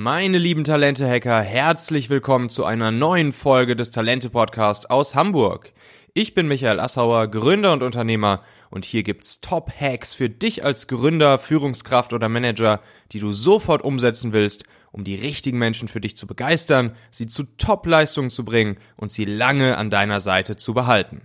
Meine 0.00 0.38
lieben 0.38 0.62
Talente-Hacker, 0.62 1.42
herzlich 1.42 2.08
willkommen 2.08 2.50
zu 2.50 2.64
einer 2.64 2.92
neuen 2.92 3.32
Folge 3.32 3.74
des 3.74 3.90
Talente-Podcast 3.90 4.92
aus 4.92 5.16
Hamburg. 5.16 5.72
Ich 6.14 6.34
bin 6.34 6.46
Michael 6.46 6.78
Assauer, 6.78 7.26
Gründer 7.26 7.72
und 7.72 7.82
Unternehmer 7.82 8.44
und 8.70 8.84
hier 8.84 9.02
gibt's 9.02 9.40
Top-Hacks 9.40 10.14
für 10.14 10.30
dich 10.30 10.62
als 10.62 10.86
Gründer, 10.86 11.36
Führungskraft 11.36 12.12
oder 12.12 12.28
Manager, 12.28 12.80
die 13.10 13.18
du 13.18 13.32
sofort 13.32 13.82
umsetzen 13.82 14.32
willst, 14.32 14.62
um 14.92 15.02
die 15.02 15.16
richtigen 15.16 15.58
Menschen 15.58 15.88
für 15.88 16.00
dich 16.00 16.16
zu 16.16 16.28
begeistern, 16.28 16.94
sie 17.10 17.26
zu 17.26 17.42
Top-Leistungen 17.56 18.30
zu 18.30 18.44
bringen 18.44 18.78
und 18.94 19.10
sie 19.10 19.24
lange 19.24 19.76
an 19.78 19.90
deiner 19.90 20.20
Seite 20.20 20.56
zu 20.56 20.74
behalten. 20.74 21.22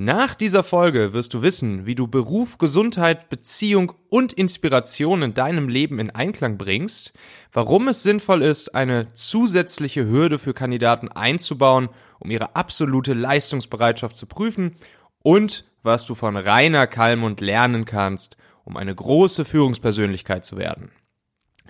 Nach 0.00 0.36
dieser 0.36 0.62
Folge 0.62 1.12
wirst 1.12 1.34
du 1.34 1.42
wissen, 1.42 1.84
wie 1.84 1.96
du 1.96 2.06
Beruf, 2.06 2.58
Gesundheit, 2.58 3.28
Beziehung 3.30 3.94
und 4.08 4.32
Inspiration 4.32 5.22
in 5.22 5.34
deinem 5.34 5.68
Leben 5.68 5.98
in 5.98 6.10
Einklang 6.10 6.56
bringst, 6.56 7.12
warum 7.52 7.88
es 7.88 8.04
sinnvoll 8.04 8.42
ist, 8.42 8.76
eine 8.76 9.12
zusätzliche 9.14 10.06
Hürde 10.06 10.38
für 10.38 10.54
Kandidaten 10.54 11.08
einzubauen, 11.08 11.88
um 12.20 12.30
ihre 12.30 12.54
absolute 12.54 13.12
Leistungsbereitschaft 13.12 14.16
zu 14.16 14.26
prüfen 14.26 14.76
und 15.24 15.64
was 15.82 16.06
du 16.06 16.14
von 16.14 16.36
Rainer 16.36 16.86
Kallmund 16.86 17.40
lernen 17.40 17.84
kannst, 17.84 18.36
um 18.62 18.76
eine 18.76 18.94
große 18.94 19.44
Führungspersönlichkeit 19.44 20.44
zu 20.44 20.56
werden. 20.56 20.92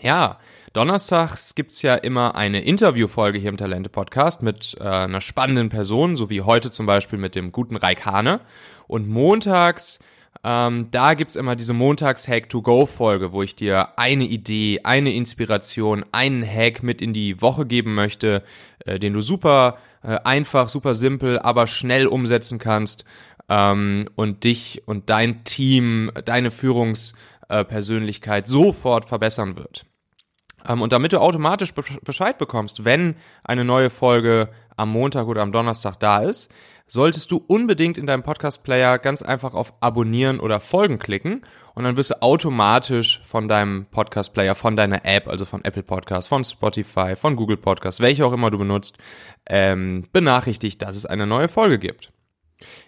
Ja, 0.00 0.38
donnerstags 0.72 1.54
gibt's 1.54 1.82
ja 1.82 1.94
immer 1.94 2.36
eine 2.36 2.60
Interviewfolge 2.60 3.38
hier 3.38 3.48
im 3.48 3.56
Talente-Podcast 3.56 4.42
mit 4.42 4.76
äh, 4.80 4.84
einer 4.84 5.20
spannenden 5.20 5.70
Person, 5.70 6.16
so 6.16 6.30
wie 6.30 6.42
heute 6.42 6.70
zum 6.70 6.86
Beispiel 6.86 7.18
mit 7.18 7.34
dem 7.34 7.52
guten 7.52 7.76
Reik 7.76 8.06
Hane. 8.06 8.40
Und 8.86 9.08
montags, 9.08 9.98
ähm, 10.44 10.88
da 10.90 11.14
gibt's 11.14 11.36
immer 11.36 11.56
diese 11.56 11.72
Montags-Hack-to-Go-Folge, 11.72 13.32
wo 13.32 13.42
ich 13.42 13.56
dir 13.56 13.98
eine 13.98 14.24
Idee, 14.24 14.80
eine 14.84 15.12
Inspiration, 15.12 16.04
einen 16.12 16.46
Hack 16.46 16.82
mit 16.82 17.02
in 17.02 17.12
die 17.12 17.42
Woche 17.42 17.66
geben 17.66 17.94
möchte, 17.94 18.44
äh, 18.86 18.98
den 18.98 19.14
du 19.14 19.20
super 19.20 19.78
äh, 20.02 20.18
einfach, 20.22 20.68
super 20.68 20.94
simpel, 20.94 21.38
aber 21.40 21.66
schnell 21.66 22.06
umsetzen 22.06 22.58
kannst 22.58 23.04
ähm, 23.48 24.08
und 24.14 24.44
dich 24.44 24.82
und 24.86 25.10
dein 25.10 25.42
Team, 25.44 26.12
deine 26.24 26.50
Führungspersönlichkeit 26.50 28.46
sofort 28.46 29.06
verbessern 29.06 29.56
wird. 29.56 29.87
Ähm, 30.66 30.82
und 30.82 30.92
damit 30.92 31.12
du 31.12 31.20
automatisch 31.20 31.74
Bescheid 31.74 32.38
bekommst, 32.38 32.84
wenn 32.84 33.16
eine 33.44 33.64
neue 33.64 33.90
Folge 33.90 34.48
am 34.76 34.90
Montag 34.90 35.26
oder 35.26 35.42
am 35.42 35.52
Donnerstag 35.52 35.98
da 36.00 36.20
ist, 36.20 36.50
solltest 36.86 37.30
du 37.30 37.44
unbedingt 37.46 37.98
in 37.98 38.06
deinem 38.06 38.22
Podcast-Player 38.22 38.98
ganz 38.98 39.22
einfach 39.22 39.52
auf 39.54 39.74
Abonnieren 39.80 40.40
oder 40.40 40.58
Folgen 40.58 40.98
klicken 40.98 41.42
und 41.74 41.84
dann 41.84 41.96
wirst 41.96 42.10
du 42.10 42.22
automatisch 42.22 43.20
von 43.24 43.46
deinem 43.46 43.86
Podcast-Player, 43.86 44.54
von 44.54 44.74
deiner 44.74 45.04
App, 45.04 45.28
also 45.28 45.44
von 45.44 45.64
Apple 45.64 45.82
Podcasts, 45.82 46.28
von 46.28 46.44
Spotify, 46.44 47.14
von 47.14 47.36
Google 47.36 47.58
Podcasts, 47.58 48.00
welche 48.00 48.24
auch 48.24 48.32
immer 48.32 48.50
du 48.50 48.58
benutzt, 48.58 48.96
ähm, 49.46 50.06
benachrichtigt, 50.12 50.80
dass 50.80 50.96
es 50.96 51.04
eine 51.04 51.26
neue 51.26 51.48
Folge 51.48 51.78
gibt. 51.78 52.10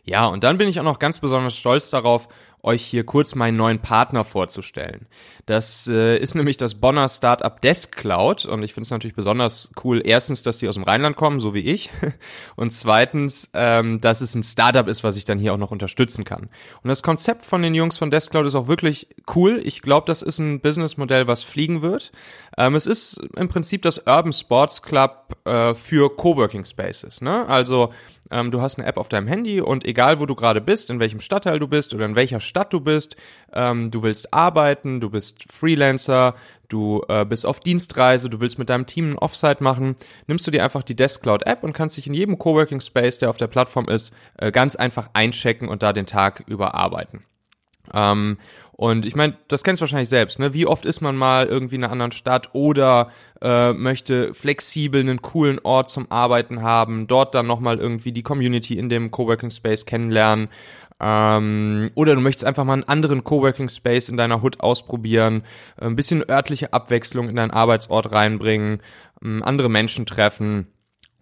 Ja, 0.03 0.27
und 0.27 0.43
dann 0.43 0.59
bin 0.59 0.69
ich 0.69 0.81
auch 0.81 0.84
noch 0.84 0.99
ganz 0.99 1.21
besonders 1.21 1.57
stolz 1.57 1.91
darauf, 1.91 2.29
euch 2.62 2.84
hier 2.84 3.05
kurz 3.05 3.34
meinen 3.34 3.56
neuen 3.56 3.80
Partner 3.80 4.25
vorzustellen. 4.25 5.06
Das 5.47 5.89
äh, 5.89 6.19
ist 6.19 6.34
nämlich 6.34 6.56
das 6.56 6.75
Bonner 6.75 7.08
Startup 7.08 7.61
Desk 7.61 7.94
Cloud 7.97 8.44
und 8.44 8.62
ich 8.62 8.75
finde 8.75 8.84
es 8.84 8.91
natürlich 8.91 9.16
besonders 9.16 9.70
cool, 9.83 10.03
erstens, 10.05 10.42
dass 10.42 10.58
die 10.58 10.69
aus 10.69 10.75
dem 10.75 10.84
Rheinland 10.84 11.16
kommen, 11.16 11.41
so 11.41 11.55
wie 11.55 11.61
ich, 11.61 11.91
und 12.56 12.70
zweitens, 12.70 13.50
ähm, 13.55 14.00
dass 14.00 14.20
es 14.20 14.34
ein 14.34 14.42
Startup 14.42 14.86
ist, 14.86 15.03
was 15.03 15.16
ich 15.16 15.25
dann 15.25 15.38
hier 15.38 15.55
auch 15.55 15.58
noch 15.58 15.70
unterstützen 15.70 16.25
kann. 16.25 16.50
Und 16.83 16.88
das 16.88 17.03
Konzept 17.03 17.47
von 17.47 17.62
den 17.62 17.75
Jungs 17.75 17.98
von 17.98 18.11
Desk 18.11 18.31
Cloud 18.31 18.47
ist 18.47 18.55
auch 18.55 18.69
wirklich 18.69 19.08
cool. 19.34 19.61
Ich 19.64 19.83
glaube, 19.83 20.06
das 20.06 20.22
ist 20.22 20.38
ein 20.38 20.61
Businessmodell, 20.61 21.27
was 21.27 21.42
fliegen 21.42 21.83
wird. 21.83 22.12
Ähm, 22.56 22.75
es 22.75 22.86
ist 22.86 23.20
im 23.36 23.48
Prinzip 23.48 23.83
das 23.83 23.98
Urban 23.98 24.33
Sports 24.33 24.83
Club 24.83 25.36
äh, 25.44 25.75
für 25.75 26.14
Coworking 26.14 26.64
Spaces. 26.64 27.20
Ne? 27.20 27.47
Also 27.48 27.91
ähm, 28.31 28.50
du 28.50 28.60
hast 28.60 28.78
eine 28.78 28.87
App 28.87 28.97
auf 28.97 29.09
deinem 29.09 29.27
Handy 29.27 29.60
und 29.60 29.84
egal 29.84 30.21
wo 30.21 30.27
du 30.27 30.34
gerade 30.34 30.60
bist, 30.60 30.91
in 30.91 31.00
welchem 31.00 31.21
Stadtteil 31.21 31.59
du 31.59 31.69
bist 31.69 31.94
oder 31.94 32.06
in 32.06 32.16
welcher 32.16 32.41
Stadt 32.41 32.72
du 32.72 32.81
bist, 32.81 33.16
ähm, 33.53 33.91
du 33.91 34.03
willst 34.03 34.32
arbeiten, 34.32 35.00
du 35.00 35.10
bist 35.10 35.44
Freelancer, 35.53 36.34
du 36.69 37.03
äh, 37.09 37.25
bist 37.25 37.47
auf 37.47 37.60
Dienstreise, 37.60 38.31
du 38.31 38.41
willst 38.41 38.59
mit 38.59 38.69
deinem 38.69 38.87
Team 38.87 39.12
ein 39.12 39.19
Offsite 39.19 39.62
machen, 39.62 39.97
nimmst 40.27 40.47
du 40.47 40.50
dir 40.50 40.65
einfach 40.65 40.82
die 40.82 40.97
Desk 40.97 41.22
Cloud 41.22 41.47
App 41.47 41.62
und 41.62 41.72
kannst 41.72 41.97
dich 41.97 42.06
in 42.06 42.15
jedem 42.15 42.38
Coworking 42.38 42.81
Space, 42.81 43.19
der 43.19 43.31
auf 43.31 43.37
der 43.37 43.49
Plattform 43.49 43.88
ist, 43.88 44.12
äh, 44.38 44.53
ganz 44.53 44.76
einfach 44.76 45.10
einchecken 45.12 45.69
und 45.69 45.82
da 45.82 45.93
den 45.93 46.06
Tag 46.06 46.44
über 46.47 46.75
arbeiten. 46.75 47.25
Ähm, 47.93 48.39
und 48.73 49.05
ich 49.05 49.15
meine, 49.15 49.37
das 49.49 49.62
kennst 49.62 49.81
du 49.81 49.83
wahrscheinlich 49.83 50.09
selbst, 50.09 50.39
ne? 50.39 50.55
Wie 50.55 50.65
oft 50.65 50.87
ist 50.87 51.03
man 51.03 51.15
mal 51.15 51.47
irgendwie 51.47 51.75
in 51.75 51.84
einer 51.84 51.93
anderen 51.93 52.12
Stadt 52.12 52.49
oder 52.55 53.11
äh, 53.43 53.75
möchte 53.75 54.33
flexibel 54.33 55.03
einen 55.03 55.21
coolen 55.21 55.59
Ort 55.62 55.91
zum 55.91 56.11
Arbeiten 56.11 56.62
haben, 56.62 57.06
dort 57.06 57.34
dann 57.34 57.47
nochmal 57.47 57.79
irgendwie 57.79 58.11
die 58.12 58.23
Community 58.23 58.79
in 58.79 58.89
dem 58.89 59.11
Coworking 59.11 59.50
Space 59.50 59.84
kennenlernen. 59.84 60.49
Ähm, 60.99 61.91
oder 61.95 62.15
du 62.15 62.23
möchtest 62.23 62.47
einfach 62.47 62.65
mal 62.65 62.73
einen 62.75 62.84
anderen 62.84 63.23
Coworking 63.23 63.69
Space 63.69 64.09
in 64.09 64.17
deiner 64.17 64.43
Hood 64.43 64.61
ausprobieren, 64.61 65.43
ein 65.79 65.97
bisschen 65.97 66.25
örtliche 66.27 66.73
Abwechslung 66.73 67.29
in 67.29 67.37
deinen 67.37 67.50
Arbeitsort 67.50 68.12
reinbringen, 68.12 68.81
ähm, 69.23 69.43
andere 69.43 69.69
Menschen 69.69 70.06
treffen. 70.06 70.69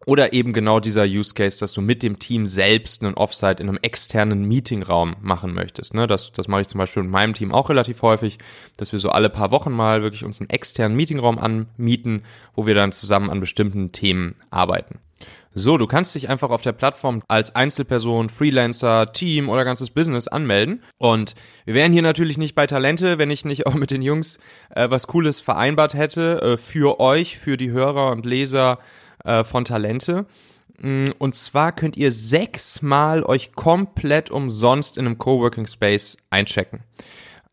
Oder 0.08 0.32
eben 0.32 0.54
genau 0.54 0.80
dieser 0.80 1.04
Use 1.04 1.34
Case, 1.34 1.58
dass 1.60 1.74
du 1.74 1.82
mit 1.82 2.02
dem 2.02 2.18
Team 2.18 2.46
selbst 2.46 3.04
einen 3.04 3.12
Offsite 3.12 3.62
in 3.62 3.68
einem 3.68 3.78
externen 3.82 4.48
Meetingraum 4.48 5.16
machen 5.20 5.52
möchtest. 5.52 5.92
Ne? 5.92 6.06
Das, 6.06 6.32
das 6.32 6.48
mache 6.48 6.62
ich 6.62 6.68
zum 6.68 6.78
Beispiel 6.78 7.02
mit 7.02 7.12
meinem 7.12 7.34
Team 7.34 7.52
auch 7.52 7.68
relativ 7.68 8.00
häufig, 8.00 8.38
dass 8.78 8.90
wir 8.92 9.00
so 9.00 9.10
alle 9.10 9.28
paar 9.28 9.50
Wochen 9.50 9.70
mal 9.70 10.02
wirklich 10.02 10.24
uns 10.24 10.40
einen 10.40 10.48
externen 10.48 10.96
Meetingraum 10.96 11.38
anmieten, 11.38 12.22
wo 12.54 12.64
wir 12.64 12.74
dann 12.74 12.92
zusammen 12.92 13.28
an 13.28 13.40
bestimmten 13.40 13.92
Themen 13.92 14.36
arbeiten. 14.48 14.98
So, 15.52 15.76
du 15.76 15.86
kannst 15.86 16.14
dich 16.14 16.30
einfach 16.30 16.48
auf 16.48 16.62
der 16.62 16.72
Plattform 16.72 17.22
als 17.28 17.54
Einzelperson, 17.54 18.30
Freelancer, 18.30 19.12
Team 19.12 19.50
oder 19.50 19.66
ganzes 19.66 19.90
Business 19.90 20.26
anmelden. 20.26 20.82
Und 20.96 21.34
wir 21.66 21.74
wären 21.74 21.92
hier 21.92 22.00
natürlich 22.00 22.38
nicht 22.38 22.54
bei 22.54 22.66
Talente, 22.66 23.18
wenn 23.18 23.30
ich 23.30 23.44
nicht 23.44 23.66
auch 23.66 23.74
mit 23.74 23.90
den 23.90 24.00
Jungs 24.00 24.38
äh, 24.70 24.88
was 24.88 25.06
Cooles 25.06 25.40
vereinbart 25.40 25.92
hätte 25.92 26.40
äh, 26.40 26.56
für 26.56 26.98
euch, 26.98 27.36
für 27.36 27.58
die 27.58 27.72
Hörer 27.72 28.10
und 28.10 28.24
Leser 28.24 28.78
äh, 29.24 29.44
von 29.44 29.64
Talente. 29.64 30.26
Mm, 30.80 31.06
und 31.18 31.34
zwar 31.34 31.72
könnt 31.72 31.96
ihr 31.96 32.12
sechsmal 32.12 33.22
euch 33.22 33.52
komplett 33.52 34.30
umsonst 34.30 34.98
in 34.98 35.06
einem 35.06 35.18
Coworking 35.18 35.66
Space 35.66 36.16
einchecken. 36.30 36.84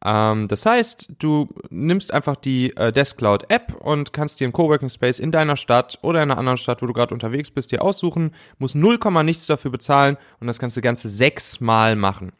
Ähm, 0.03 0.47
das 0.47 0.65
heißt, 0.65 1.13
du 1.19 1.49
nimmst 1.69 2.13
einfach 2.13 2.35
die 2.35 2.75
äh, 2.77 2.91
Deskcloud 2.91 3.49
App 3.49 3.73
und 3.79 4.13
kannst 4.13 4.39
dir 4.39 4.45
einen 4.45 4.53
Coworking 4.53 4.89
Space 4.89 5.19
in 5.19 5.31
deiner 5.31 5.55
Stadt 5.55 5.97
oder 6.03 6.21
in 6.21 6.29
einer 6.29 6.39
anderen 6.39 6.57
Stadt, 6.57 6.81
wo 6.81 6.85
du 6.85 6.93
gerade 6.93 7.13
unterwegs 7.13 7.49
bist, 7.49 7.71
dir 7.71 7.81
aussuchen, 7.81 8.35
musst 8.59 8.75
0, 8.75 8.99
nichts 9.23 9.47
dafür 9.47 9.71
bezahlen 9.71 10.17
und 10.39 10.47
das 10.47 10.59
kannst 10.59 10.77
du 10.77 10.81
ganze 10.81 11.09
sechsmal 11.09 11.95
machen. 11.95 12.31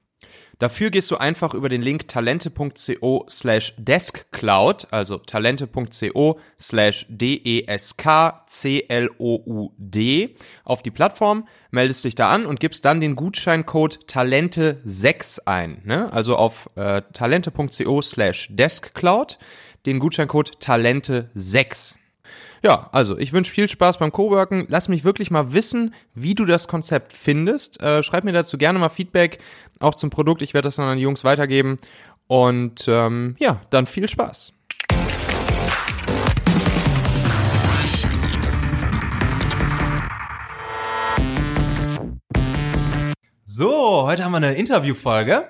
Dafür 0.60 0.90
gehst 0.90 1.12
du 1.12 1.18
einfach 1.18 1.54
über 1.54 1.68
den 1.70 1.82
Link 1.82 2.08
talente.co 2.08 3.26
slash 3.30 3.74
deskcloud, 3.78 4.88
also 4.92 5.18
talente.co 5.18 6.40
slash 6.60 7.06
D-E-S-K-C-L-O-U-D 7.10 7.96
auf 10.64 10.82
die 10.82 10.92
Plattform, 10.92 11.48
meldest 11.72 12.06
dich 12.06 12.16
da 12.16 12.32
an 12.32 12.46
und 12.46 12.60
gibst 12.60 12.86
dann 12.86 13.02
den 13.02 13.16
Gutscheincode 13.16 14.00
Talente6 14.08 15.42
ein. 15.46 15.82
Ne? 15.84 16.14
Also 16.14 16.38
auf 16.38 16.70
äh, 16.76 17.02
talente.co 17.14 18.02
slash 18.02 18.48
deskcloud 18.52 19.38
den 19.86 20.00
Gutscheincode 20.00 20.58
Talente6. 20.62 21.98
Ja, 22.66 22.90
also 22.92 23.16
ich 23.16 23.32
wünsche 23.32 23.52
viel 23.52 23.70
Spaß 23.70 24.00
beim 24.00 24.12
Coworken. 24.12 24.66
Lass 24.70 24.90
mich 24.90 25.04
wirklich 25.04 25.30
mal 25.30 25.54
wissen, 25.54 25.94
wie 26.16 26.34
du 26.34 26.46
das 26.46 26.68
Konzept 26.68 27.14
findest. 27.14 27.80
Äh, 27.80 28.02
schreib 28.02 28.24
mir 28.24 28.32
dazu 28.32 28.58
gerne 28.58 28.80
mal 28.80 28.90
Feedback, 28.90 29.38
auch 29.80 29.94
zum 29.94 30.10
Produkt. 30.10 30.42
Ich 30.42 30.56
werde 30.56 30.66
das 30.66 30.78
dann 30.78 30.88
an 30.88 30.98
die 30.98 31.04
Jungs 31.04 31.24
weitergeben. 31.24 31.78
Und 32.26 32.86
ähm, 32.88 33.36
ja, 33.38 33.62
dann 33.70 33.86
viel 33.86 34.08
Spaß. 34.08 34.54
So, 43.44 44.08
heute 44.08 44.24
haben 44.24 44.32
wir 44.32 44.38
eine 44.38 44.56
Interviewfolge. 44.56 45.48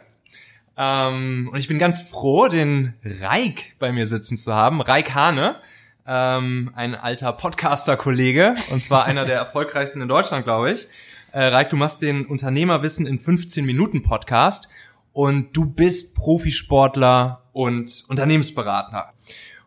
Ähm, 0.75 1.49
und 1.53 1.57
ich 1.57 1.69
bin 1.69 1.79
ganz 1.79 2.01
froh, 2.01 2.49
den 2.49 2.95
Reik 3.05 3.77
bei 3.79 3.93
mir 3.93 4.05
sitzen 4.05 4.35
zu 4.35 4.53
haben. 4.53 4.81
Reik 4.81 5.15
Hane 5.15 5.61
ähm, 6.07 6.71
ein 6.75 6.95
alter 6.95 7.33
Podcaster-Kollege, 7.33 8.55
und 8.71 8.81
zwar 8.81 9.05
einer 9.05 9.25
der 9.25 9.35
erfolgreichsten 9.39 10.01
in 10.01 10.07
Deutschland, 10.07 10.43
glaube 10.43 10.71
ich. 10.71 10.87
Äh, 11.31 11.45
Reik, 11.45 11.69
du 11.69 11.75
machst 11.75 12.01
den 12.01 12.25
Unternehmerwissen 12.25 13.07
in 13.07 13.19
15 13.19 13.65
Minuten 13.65 14.03
Podcast 14.03 14.69
und 15.13 15.55
du 15.55 15.65
bist 15.65 16.15
Profisportler 16.15 17.43
und 17.53 18.05
Unternehmensberater. 18.07 19.13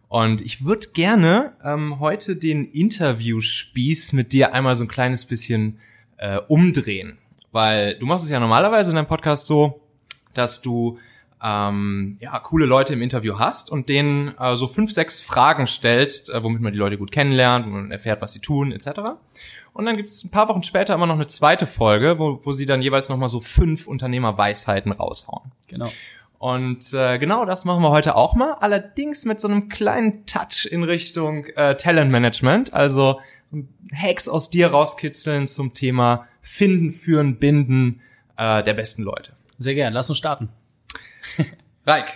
Und 0.08 0.40
ich 0.40 0.64
würde 0.64 0.88
gerne 0.94 1.52
ähm, 1.62 2.00
heute 2.00 2.37
den 2.37 2.64
Interviewspieß 2.64 4.14
mit 4.14 4.32
dir 4.32 4.55
einmal 4.55 4.76
so 4.76 4.84
ein 4.84 4.88
kleines 4.88 5.26
bisschen 5.26 5.79
äh, 6.17 6.38
umdrehen. 6.49 7.19
Weil 7.52 7.99
du 7.99 8.06
machst 8.06 8.25
es 8.25 8.31
ja 8.31 8.41
normalerweise 8.41 8.91
in 8.91 8.96
deinem 8.96 9.06
Podcast 9.06 9.46
so, 9.46 9.81
dass 10.34 10.62
du 10.62 10.99
ähm, 11.43 12.19
ja, 12.20 12.38
coole 12.40 12.67
Leute 12.67 12.94
im 12.94 13.02
Interview 13.02 13.38
hast 13.38 13.70
und 13.70 13.88
denen 13.88 14.37
äh, 14.38 14.56
so 14.56 14.67
fünf, 14.67 14.93
sechs 14.93 15.20
Fragen 15.20 15.67
stellst, 15.67 16.31
äh, 16.31 16.43
womit 16.43 16.61
man 16.61 16.73
die 16.73 16.79
Leute 16.79 16.99
gut 16.99 17.12
kennenlernt, 17.12 17.67
man 17.67 17.90
erfährt, 17.90 18.20
was 18.20 18.32
sie 18.32 18.40
tun, 18.40 18.73
etc. 18.73 19.00
Und 19.73 19.85
dann 19.85 19.96
gibt 19.96 20.11
es 20.11 20.25
ein 20.25 20.31
paar 20.31 20.49
Wochen 20.49 20.62
später 20.62 20.94
immer 20.94 21.06
noch 21.06 21.14
eine 21.14 21.29
zweite 21.29 21.67
Folge, 21.67 22.19
wo, 22.19 22.40
wo 22.44 22.52
sie 22.52 22.67
dann 22.67 22.82
jeweils 22.82 23.08
nochmal 23.08 23.29
so 23.29 23.40
fünf 23.40 23.87
Unternehmerweisheiten 23.87 24.93
raushauen. 24.93 25.52
Genau. 25.69 25.90
Und 26.38 26.93
äh, 26.94 27.19
genau 27.19 27.44
das 27.44 27.64
machen 27.64 27.82
wir 27.82 27.91
heute 27.91 28.14
auch 28.14 28.34
mal, 28.34 28.55
allerdings 28.61 29.25
mit 29.25 29.41
so 29.41 29.49
einem 29.49 29.69
kleinen 29.69 30.25
Touch 30.26 30.69
in 30.70 30.84
Richtung 30.84 31.46
äh, 31.56 31.76
Talentmanagement, 31.76 32.73
also 32.73 33.20
Hacks 33.93 34.29
aus 34.29 34.50
dir 34.50 34.69
rauskitzeln 34.69 35.46
zum 35.46 35.75
Thema 35.75 36.26
Finden, 36.41 36.91
Führen, 36.93 37.38
Binden 37.38 38.00
äh, 38.37 38.62
der 38.62 38.75
besten 38.75 39.02
Leute. 39.02 39.32
Sehr 39.58 39.75
gern, 39.75 39.93
lass 39.93 40.08
uns 40.08 40.19
starten. 40.19 40.49
Reik, 41.87 42.07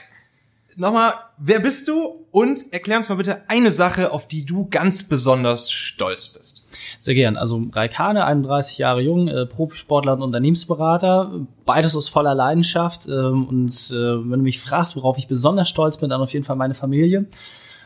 nochmal, 0.76 1.14
wer 1.38 1.60
bist 1.60 1.88
du? 1.88 2.26
Und 2.30 2.72
erklär 2.72 2.96
uns 2.96 3.10
mal 3.10 3.16
bitte 3.16 3.42
eine 3.48 3.72
Sache, 3.72 4.10
auf 4.10 4.26
die 4.26 4.46
du 4.46 4.66
ganz 4.70 5.06
besonders 5.06 5.70
stolz 5.70 6.28
bist. 6.28 6.62
Sehr 6.98 7.14
gern. 7.14 7.36
Also 7.36 7.62
Raikane, 7.72 8.24
31 8.24 8.78
Jahre 8.78 9.02
jung, 9.02 9.28
äh, 9.28 9.44
Profisportler 9.44 10.14
und 10.14 10.22
Unternehmensberater. 10.22 11.46
Beides 11.66 11.94
aus 11.94 12.08
voller 12.08 12.34
Leidenschaft. 12.34 13.06
Ähm, 13.06 13.46
und 13.46 13.70
äh, 13.90 13.94
wenn 13.94 14.38
du 14.38 14.44
mich 14.44 14.60
fragst, 14.60 14.96
worauf 14.96 15.18
ich 15.18 15.28
besonders 15.28 15.68
stolz 15.68 15.98
bin, 15.98 16.08
dann 16.08 16.22
auf 16.22 16.32
jeden 16.32 16.44
Fall 16.44 16.56
meine 16.56 16.74
Familie 16.74 17.26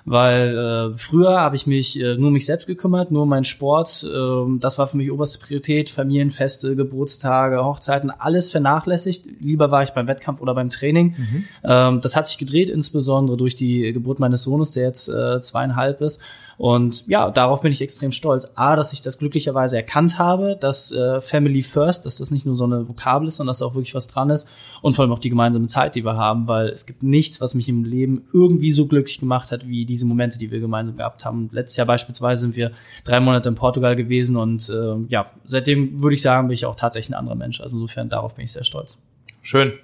weil 0.06 0.56
äh, 0.56 0.96
früher 0.96 1.40
habe 1.40 1.56
ich 1.56 1.66
mich 1.66 2.00
äh, 2.00 2.16
nur 2.16 2.28
um 2.28 2.32
mich 2.32 2.46
selbst 2.46 2.68
gekümmert, 2.68 3.10
nur 3.10 3.24
um 3.24 3.28
meinen 3.28 3.44
Sport. 3.44 4.04
Äh, 4.08 4.58
das 4.60 4.78
war 4.78 4.86
für 4.86 4.96
mich 4.96 5.10
oberste 5.10 5.40
Priorität. 5.40 5.90
Familienfeste, 5.90 6.76
Geburtstage, 6.76 7.64
Hochzeiten, 7.64 8.10
alles 8.10 8.52
vernachlässigt. 8.52 9.26
Lieber 9.40 9.72
war 9.72 9.82
ich 9.82 9.90
beim 9.90 10.06
Wettkampf 10.06 10.40
oder 10.40 10.54
beim 10.54 10.70
Training. 10.70 11.16
Mhm. 11.18 11.44
Ähm, 11.64 12.00
das 12.00 12.14
hat 12.14 12.28
sich 12.28 12.38
gedreht, 12.38 12.70
insbesondere 12.70 13.36
durch 13.36 13.56
die 13.56 13.92
Geburt 13.92 14.20
meines 14.20 14.42
Sohnes, 14.42 14.70
der 14.70 14.84
jetzt 14.84 15.08
äh, 15.08 15.40
zweieinhalb 15.40 16.00
ist. 16.00 16.22
Und 16.58 17.06
ja, 17.06 17.30
darauf 17.30 17.60
bin 17.60 17.70
ich 17.70 17.82
extrem 17.82 18.12
stolz. 18.12 18.48
A, 18.54 18.76
dass 18.76 18.92
ich 18.92 19.02
das 19.02 19.18
glücklicherweise 19.18 19.76
erkannt 19.76 20.18
habe, 20.18 20.56
dass 20.58 20.90
äh, 20.90 21.20
Family 21.20 21.62
First, 21.62 22.06
dass 22.06 22.16
das 22.16 22.30
nicht 22.30 22.46
nur 22.46 22.54
so 22.54 22.64
eine 22.64 22.88
Vokabel 22.88 23.28
ist, 23.28 23.36
sondern 23.36 23.50
dass 23.50 23.58
da 23.58 23.66
auch 23.66 23.74
wirklich 23.74 23.94
was 23.94 24.08
dran 24.08 24.30
ist. 24.30 24.48
Und 24.80 24.94
vor 24.94 25.04
allem 25.04 25.12
auch 25.12 25.18
die 25.18 25.28
gemeinsame 25.28 25.66
Zeit, 25.66 25.94
die 25.94 26.04
wir 26.04 26.16
haben, 26.16 26.48
weil 26.48 26.68
es 26.68 26.86
gibt 26.86 27.02
nichts, 27.02 27.40
was 27.40 27.54
mich 27.54 27.68
im 27.68 27.84
Leben 27.84 28.26
irgendwie 28.32 28.70
so 28.70 28.86
glücklich 28.86 29.18
gemacht 29.18 29.52
hat, 29.52 29.66
wie 29.66 29.84
diese 29.84 30.06
Momente, 30.06 30.38
die 30.38 30.50
wir 30.50 30.60
gemeinsam 30.60 30.96
gehabt 30.96 31.24
haben. 31.24 31.50
Letztes 31.52 31.76
Jahr 31.76 31.86
beispielsweise 31.86 32.42
sind 32.42 32.56
wir 32.56 32.72
drei 33.04 33.20
Monate 33.20 33.50
in 33.50 33.54
Portugal 33.54 33.94
gewesen 33.94 34.36
und 34.36 34.70
äh, 34.70 34.96
ja, 35.08 35.30
seitdem 35.44 36.02
würde 36.02 36.14
ich 36.14 36.22
sagen, 36.22 36.48
bin 36.48 36.54
ich 36.54 36.64
auch 36.64 36.76
tatsächlich 36.76 37.10
ein 37.10 37.18
anderer 37.18 37.36
Mensch. 37.36 37.60
Also 37.60 37.76
insofern 37.76 38.08
darauf 38.08 38.34
bin 38.34 38.44
ich 38.44 38.52
sehr 38.52 38.64
stolz. 38.64 38.98
Schön. 39.42 39.74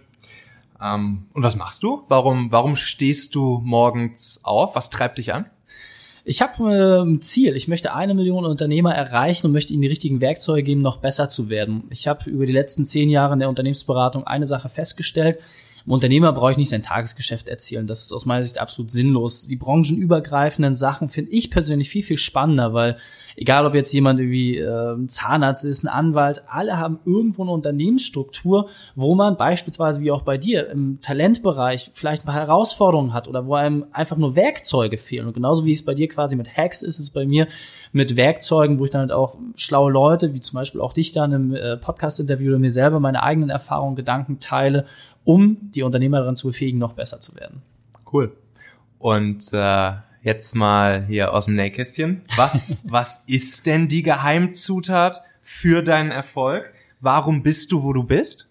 Ähm, 0.81 1.27
und 1.35 1.43
was 1.43 1.57
machst 1.57 1.83
du? 1.83 2.03
Warum, 2.09 2.51
warum 2.51 2.77
stehst 2.77 3.35
du 3.35 3.61
morgens 3.63 4.41
auf? 4.45 4.75
Was 4.75 4.91
treibt 4.91 5.19
dich 5.19 5.35
an? 5.35 5.47
Ich 6.25 6.41
habe 6.41 6.73
äh, 6.73 7.03
ein 7.03 7.21
Ziel. 7.21 7.57
Ich 7.57 7.67
möchte 7.67 7.95
eine 7.95 8.15
Million 8.15 8.45
Unternehmer 8.45 8.95
erreichen 8.95 9.47
und 9.47 9.53
möchte 9.53 9.73
ihnen 9.73 9.83
die 9.83 9.89
richtigen 9.89 10.21
Werkzeuge 10.21 10.63
geben, 10.63 10.83
noch 10.83 10.99
besser 10.99 11.29
zu 11.29 11.49
werden. 11.49 11.85
Ich 11.91 12.07
habe 12.07 12.31
über 12.31 12.47
die 12.47 12.53
letzten 12.53 12.85
zehn 12.85 13.09
Jahre 13.09 13.33
in 13.33 13.41
der 13.41 13.49
Unternehmensberatung 13.49 14.25
eine 14.27 14.47
Sache 14.47 14.69
festgestellt. 14.69 15.39
Im 15.87 15.93
Unternehmer 15.93 16.33
brauche 16.33 16.53
ich 16.53 16.57
nicht 16.57 16.69
sein 16.69 16.83
Tagesgeschäft 16.83 17.49
erzählen. 17.49 17.87
Das 17.87 18.03
ist 18.03 18.13
aus 18.13 18.27
meiner 18.27 18.45
Sicht 18.45 18.59
absolut 18.59 18.91
sinnlos. 18.91 19.47
Die 19.47 19.57
branchenübergreifenden 19.57 20.75
Sachen 20.75 21.09
finde 21.09 21.33
ich 21.33 21.51
persönlich 21.51 21.89
viel, 21.89 22.03
viel 22.03 22.17
spannender, 22.17 22.73
weil 22.73 22.97
egal 23.37 23.67
ob 23.67 23.75
jetzt 23.75 23.93
jemand 23.93 24.21
wie 24.21 24.59
äh, 24.59 24.95
ein 24.95 25.09
Zahnarzt 25.09 25.65
ist, 25.65 25.85
ein 25.85 25.89
Anwalt, 25.89 26.43
alle 26.49 26.79
haben 26.79 27.01
irgendwo 27.05 27.43
eine 27.43 27.53
Unternehmensstruktur, 27.53 28.69
wo 28.95 29.15
man 29.15 29.37
beispielsweise 29.37 30.01
wie 30.01 30.11
auch 30.11 30.23
bei 30.23 30.39
dir 30.39 30.71
im 30.71 31.01
Talentbereich 31.01 31.91
vielleicht 31.95 32.23
ein 32.23 32.27
paar 32.27 32.35
Herausforderungen 32.35 33.13
hat 33.13 33.29
oder 33.29 33.47
wo 33.47 33.55
einem 33.55 33.87
einfach 33.93 34.17
nur 34.17 34.37
Werkzeuge 34.37 34.99
fehlen. 34.99 35.27
Und 35.27 35.35
genauso 35.35 35.65
wie 35.65 35.73
es 35.73 35.85
bei 35.85 35.95
dir 35.95 36.09
quasi 36.09 36.37
mit 36.37 36.57
Hacks 36.57 36.83
ist, 36.83 36.99
ist 36.99 36.99
es 36.99 37.11
bei 37.11 37.27
mir 37.27 37.49
mit 37.93 38.17
Werkzeugen, 38.17 38.79
wo 38.79 38.85
ich 38.85 38.91
dann 38.91 39.03
halt 39.03 39.13
auch 39.13 39.37
schlaue 39.57 39.91
Leute, 39.91 40.35
wie 40.35 40.41
zum 40.41 40.57
Beispiel 40.57 40.81
auch 40.81 40.93
dich 40.93 41.13
dann 41.13 41.33
im 41.33 41.55
äh, 41.55 41.77
Podcast-Interview 41.77 42.51
oder 42.51 42.59
mir 42.59 42.73
selber 42.73 43.01
meine 43.01 43.23
eigenen 43.23 43.51
Erfahrungen, 43.51 43.97
Gedanken 43.97 44.39
teile 44.39 44.87
um 45.25 45.59
die 45.61 45.83
Unternehmer 45.83 46.21
daran 46.21 46.37
zu 46.37 46.49
befähigen, 46.49 46.79
noch 46.79 46.95
besser 46.95 47.21
zu 47.21 47.35
werden. 47.37 47.63
Cool. 48.13 48.33
Und 48.99 49.53
äh, 49.53 49.93
jetzt 50.23 50.55
mal 50.55 51.05
hier 51.07 51.35
aus 51.35 51.47
dem 51.47 51.57
Nähkästchen. 51.57 52.23
Was, 52.37 52.85
was 52.89 53.25
ist 53.27 53.67
denn 53.67 53.89
die 53.89 54.03
Geheimzutat 54.03 55.23
für 55.43 55.83
deinen 55.83 56.11
Erfolg? 56.11 56.73
Warum 57.01 57.43
bist 57.43 57.73
du, 57.73 57.83
wo 57.83 57.93
du 57.93 58.05
bist? 58.05 58.49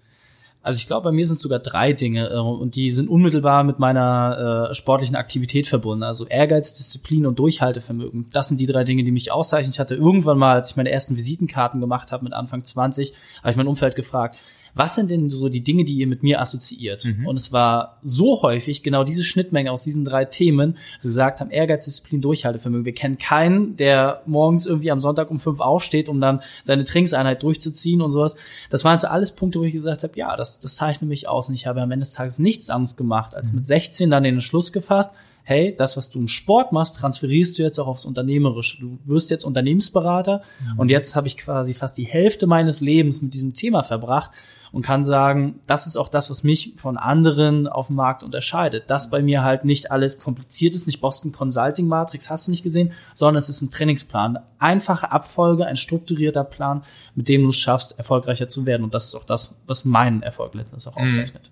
Also 0.63 0.77
ich 0.77 0.85
glaube, 0.85 1.06
bei 1.06 1.12
mir 1.12 1.25
sind 1.25 1.39
sogar 1.39 1.57
drei 1.57 1.91
Dinge 1.94 2.29
äh, 2.29 2.38
und 2.38 2.75
die 2.75 2.91
sind 2.91 3.09
unmittelbar 3.09 3.63
mit 3.63 3.79
meiner 3.79 4.69
äh, 4.69 4.75
sportlichen 4.75 5.15
Aktivität 5.15 5.65
verbunden. 5.65 6.03
Also 6.03 6.27
Ehrgeiz, 6.27 6.75
Disziplin 6.75 7.25
und 7.25 7.39
Durchhaltevermögen. 7.39 8.27
Das 8.31 8.47
sind 8.47 8.59
die 8.59 8.68
drei 8.68 8.83
Dinge, 8.83 9.03
die 9.03 9.12
mich 9.12 9.31
auszeichnen. 9.31 9.71
Ich 9.71 9.79
hatte 9.79 9.95
irgendwann 9.95 10.38
mal, 10.38 10.56
als 10.56 10.71
ich 10.71 10.75
meine 10.75 10.91
ersten 10.91 11.15
Visitenkarten 11.15 11.79
gemacht 11.79 12.12
habe 12.12 12.23
mit 12.23 12.33
Anfang 12.33 12.63
20, 12.63 13.13
habe 13.39 13.51
ich 13.51 13.57
mein 13.57 13.68
Umfeld 13.68 13.95
gefragt, 13.95 14.38
was 14.73 14.95
sind 14.95 15.12
denn 15.12 15.29
so 15.29 15.50
die 15.50 15.63
Dinge, 15.63 15.83
die 15.83 15.95
ihr 15.95 16.07
mit 16.07 16.23
mir 16.23 16.41
assoziiert? 16.41 17.06
Mhm. 17.06 17.27
Und 17.27 17.38
es 17.38 17.51
war 17.51 17.97
so 18.01 18.41
häufig 18.41 18.83
genau 18.83 19.03
diese 19.03 19.23
Schnittmenge 19.23 19.71
aus 19.71 19.83
diesen 19.83 20.06
drei 20.06 20.25
Themen, 20.25 20.73
dass 20.95 21.03
sie 21.03 21.09
gesagt 21.09 21.39
haben, 21.39 21.51
Ehrgeiz, 21.51 21.85
Disziplin, 21.85 22.21
Durchhaltevermögen. 22.21 22.85
Wir 22.85 22.94
kennen 22.94 23.18
keinen, 23.18 23.75
der 23.75 24.21
morgens 24.25 24.65
irgendwie 24.65 24.91
am 24.91 25.00
Sonntag 25.00 25.29
um 25.29 25.39
fünf 25.39 25.59
aufsteht, 25.59 26.09
um 26.09 26.21
dann 26.21 26.41
seine 26.63 26.83
Trainingseinheit 26.83 27.44
durchzuziehen 27.44 28.01
und 28.01 28.12
sowas. 28.12 28.35
Das 28.69 28.83
waren 28.83 29.00
so 29.00 29.07
alles 29.07 29.31
Punkte, 29.31 29.59
wo 29.59 29.63
ich 29.63 29.73
gesagt 29.73 30.03
habe, 30.03 30.18
ja, 30.18 30.35
das, 30.38 30.59
das 30.59 30.75
zeichnet 30.75 31.09
mich 31.09 31.27
aus. 31.27 31.50
Und 31.50 31.56
ich 31.56 31.68
habe 31.68 31.81
am 31.81 31.91
Ende 31.91 32.06
des 32.06 32.13
Tages 32.13 32.39
nichts 32.39 32.69
anderes 32.69 32.95
gemacht, 32.95 33.35
als 33.35 33.51
mhm. 33.51 33.57
mit 33.57 33.65
16 33.65 34.09
dann 34.09 34.23
den 34.23 34.35
Entschluss 34.35 34.71
gefasst, 34.71 35.13
hey, 35.44 35.75
das, 35.75 35.97
was 35.97 36.09
du 36.09 36.19
im 36.19 36.27
Sport 36.27 36.71
machst, 36.71 36.97
transferierst 36.97 37.57
du 37.57 37.63
jetzt 37.63 37.79
auch 37.79 37.88
aufs 37.88 38.06
Unternehmerische. 38.06 38.79
Du 38.79 39.00
wirst 39.06 39.31
jetzt 39.31 39.44
Unternehmensberater 39.44 40.44
mhm. 40.59 40.79
und 40.79 40.89
jetzt 40.89 41.15
habe 41.15 41.27
ich 41.27 41.38
quasi 41.38 41.73
fast 41.73 41.97
die 41.97 42.06
Hälfte 42.06 42.47
meines 42.47 42.81
Lebens 42.81 43.21
mit 43.21 43.33
diesem 43.33 43.53
Thema 43.53 43.83
verbracht 43.83 44.31
und 44.71 44.83
kann 44.83 45.03
sagen, 45.03 45.59
das 45.68 45.85
ist 45.85 45.97
auch 45.97 46.07
das, 46.07 46.29
was 46.29 46.44
mich 46.44 46.73
von 46.77 46.97
anderen 46.97 47.68
auf 47.68 47.88
dem 47.88 47.97
Markt 47.97 48.23
unterscheidet. 48.23 48.89
Dass 48.89 49.09
bei 49.09 49.21
mir 49.21 49.44
halt 49.44 49.65
nicht 49.65 49.91
alles 49.91 50.19
kompliziert 50.19 50.75
ist, 50.75 50.88
nicht 50.88 51.01
Boston 51.01 51.31
Consulting 51.31 51.88
Matrix, 51.88 52.29
hast 52.29 52.47
du 52.47 52.51
nicht 52.51 52.63
gesehen, 52.63 52.94
sondern 53.13 53.35
es 53.35 53.50
ist 53.50 53.62
ein 53.62 53.71
Trainingsplan. 53.71 54.39
Einfache 54.59 55.12
Abfolge, 55.12 55.65
ein 55.65 55.75
strukturierter 55.75 56.45
Plan, 56.45 56.83
mit 57.15 57.27
dem 57.27 57.44
du 57.44 57.50
es 57.50 57.57
schaffst, 57.57 57.97
erfolgreicher 57.97 58.47
zu 58.47 58.65
werden. 58.65 58.83
Und 58.83 58.94
das 58.94 59.07
ist 59.07 59.15
auch 59.15 59.25
das, 59.25 59.56
was 59.68 59.83
meinen 59.83 60.23
Erfolg 60.23 60.53
letztens 60.53 60.88
auch 60.88 60.95
mhm. 60.95 61.03
auszeichnet. 61.03 61.51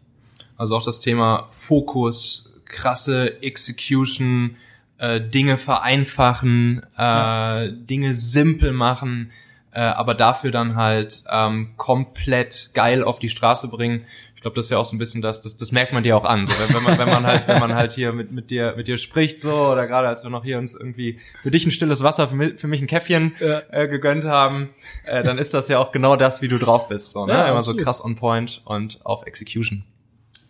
Also 0.55 0.77
auch 0.77 0.85
das 0.85 0.99
Thema 0.99 1.45
Fokus, 1.49 2.55
krasse 2.65 3.41
Execution, 3.41 4.55
äh, 4.97 5.19
Dinge 5.19 5.57
vereinfachen, 5.57 6.83
äh, 6.97 7.01
ja. 7.01 7.67
Dinge 7.67 8.13
simpel 8.13 8.71
machen, 8.71 9.31
äh, 9.71 9.81
aber 9.81 10.15
dafür 10.15 10.51
dann 10.51 10.75
halt 10.75 11.23
ähm, 11.29 11.73
komplett 11.77 12.71
geil 12.73 13.03
auf 13.03 13.19
die 13.19 13.29
Straße 13.29 13.67
bringen. 13.69 14.05
Ich 14.35 14.41
glaube, 14.41 14.55
das 14.55 14.67
ist 14.67 14.71
ja 14.71 14.77
auch 14.77 14.85
so 14.85 14.95
ein 14.95 14.99
bisschen 14.99 15.21
das, 15.21 15.41
das, 15.41 15.57
das 15.57 15.73
merkt 15.73 15.91
man 15.91 16.01
dir 16.01 16.15
auch 16.15 16.23
an. 16.23 16.47
So, 16.47 16.53
wenn, 16.73 16.83
man, 16.83 16.97
wenn 16.97 17.09
man 17.09 17.27
halt, 17.27 17.47
wenn 17.49 17.59
man 17.59 17.75
halt 17.75 17.91
hier 17.91 18.13
mit, 18.13 18.31
mit 18.31 18.49
dir, 18.51 18.73
mit 18.77 18.87
dir 18.87 18.95
spricht, 18.95 19.41
so, 19.41 19.51
oder 19.51 19.85
gerade 19.85 20.07
als 20.07 20.23
wir 20.23 20.29
noch 20.29 20.45
hier 20.45 20.57
uns 20.57 20.73
irgendwie 20.73 21.19
für 21.41 21.51
dich 21.51 21.65
ein 21.65 21.71
stilles 21.71 22.03
Wasser, 22.03 22.29
für 22.29 22.35
mich, 22.35 22.57
für 22.57 22.67
mich 22.67 22.81
ein 22.81 22.87
Käffchen 22.87 23.35
ja. 23.41 23.61
äh, 23.69 23.89
gegönnt 23.89 24.23
haben, 24.23 24.69
äh, 25.03 25.23
dann 25.23 25.37
ist 25.37 25.53
das 25.53 25.67
ja 25.67 25.77
auch 25.77 25.91
genau 25.91 26.15
das, 26.15 26.41
wie 26.41 26.47
du 26.47 26.57
drauf 26.57 26.87
bist. 26.87 27.11
So, 27.11 27.25
ne? 27.25 27.33
Ja, 27.33 27.49
Immer 27.49 27.63
so 27.63 27.75
krass 27.75 28.03
on 28.03 28.15
point 28.15 28.61
und 28.63 29.05
auf 29.05 29.27
Execution. 29.27 29.83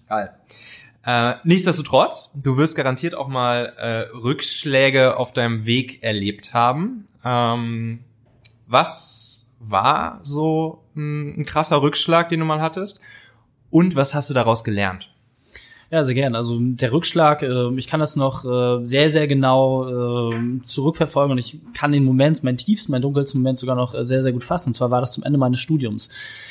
Geil. 0.08 0.34
Äh, 1.04 1.36
nichtsdestotrotz, 1.44 2.34
du 2.36 2.58
wirst 2.58 2.76
garantiert 2.76 3.16
auch 3.16 3.28
mal 3.28 3.74
äh, 3.78 4.16
Rückschläge 4.16 5.18
auf 5.18 5.34
deinem 5.34 5.66
Weg 5.66 6.04
erlebt 6.04 6.54
haben. 6.54 7.08
Ähm, 7.26 8.02
was 8.70 9.56
war 9.60 10.20
so 10.22 10.86
ein, 10.96 11.40
ein 11.40 11.46
krasser 11.46 11.82
Rückschlag, 11.82 12.30
den 12.30 12.40
du 12.40 12.46
mal 12.46 12.62
hattest? 12.62 13.02
Und 13.70 13.96
was 13.96 14.14
hast 14.14 14.30
du 14.30 14.34
daraus 14.34 14.64
gelernt? 14.64 15.14
Ja, 15.92 16.04
sehr 16.04 16.14
gern. 16.14 16.36
Also 16.36 16.60
der 16.60 16.92
Rückschlag, 16.92 17.42
äh, 17.42 17.74
ich 17.76 17.88
kann 17.88 18.00
das 18.00 18.16
noch 18.16 18.46
äh, 18.46 18.86
sehr, 18.86 19.10
sehr 19.10 19.26
genau 19.28 20.30
äh, 20.32 20.62
zurückverfolgen 20.62 21.32
und 21.32 21.40
ich 21.40 21.60
kann 21.74 21.92
den 21.92 22.04
Moment, 22.04 22.44
meinen 22.44 22.58
tiefsten, 22.58 22.92
meinen 22.92 23.02
dunkelsten 23.02 23.42
Moment 23.42 23.58
sogar 23.58 23.76
noch 23.76 23.96
äh, 23.96 24.04
sehr, 24.04 24.22
sehr 24.22 24.32
gut 24.32 24.44
fassen. 24.44 24.70
Und 24.70 24.74
zwar 24.76 24.92
war 24.92 25.02
das 25.02 25.14
zum 25.14 25.24
Ende 25.24 25.40
meines 25.40 25.60
Studiums. 25.60 26.10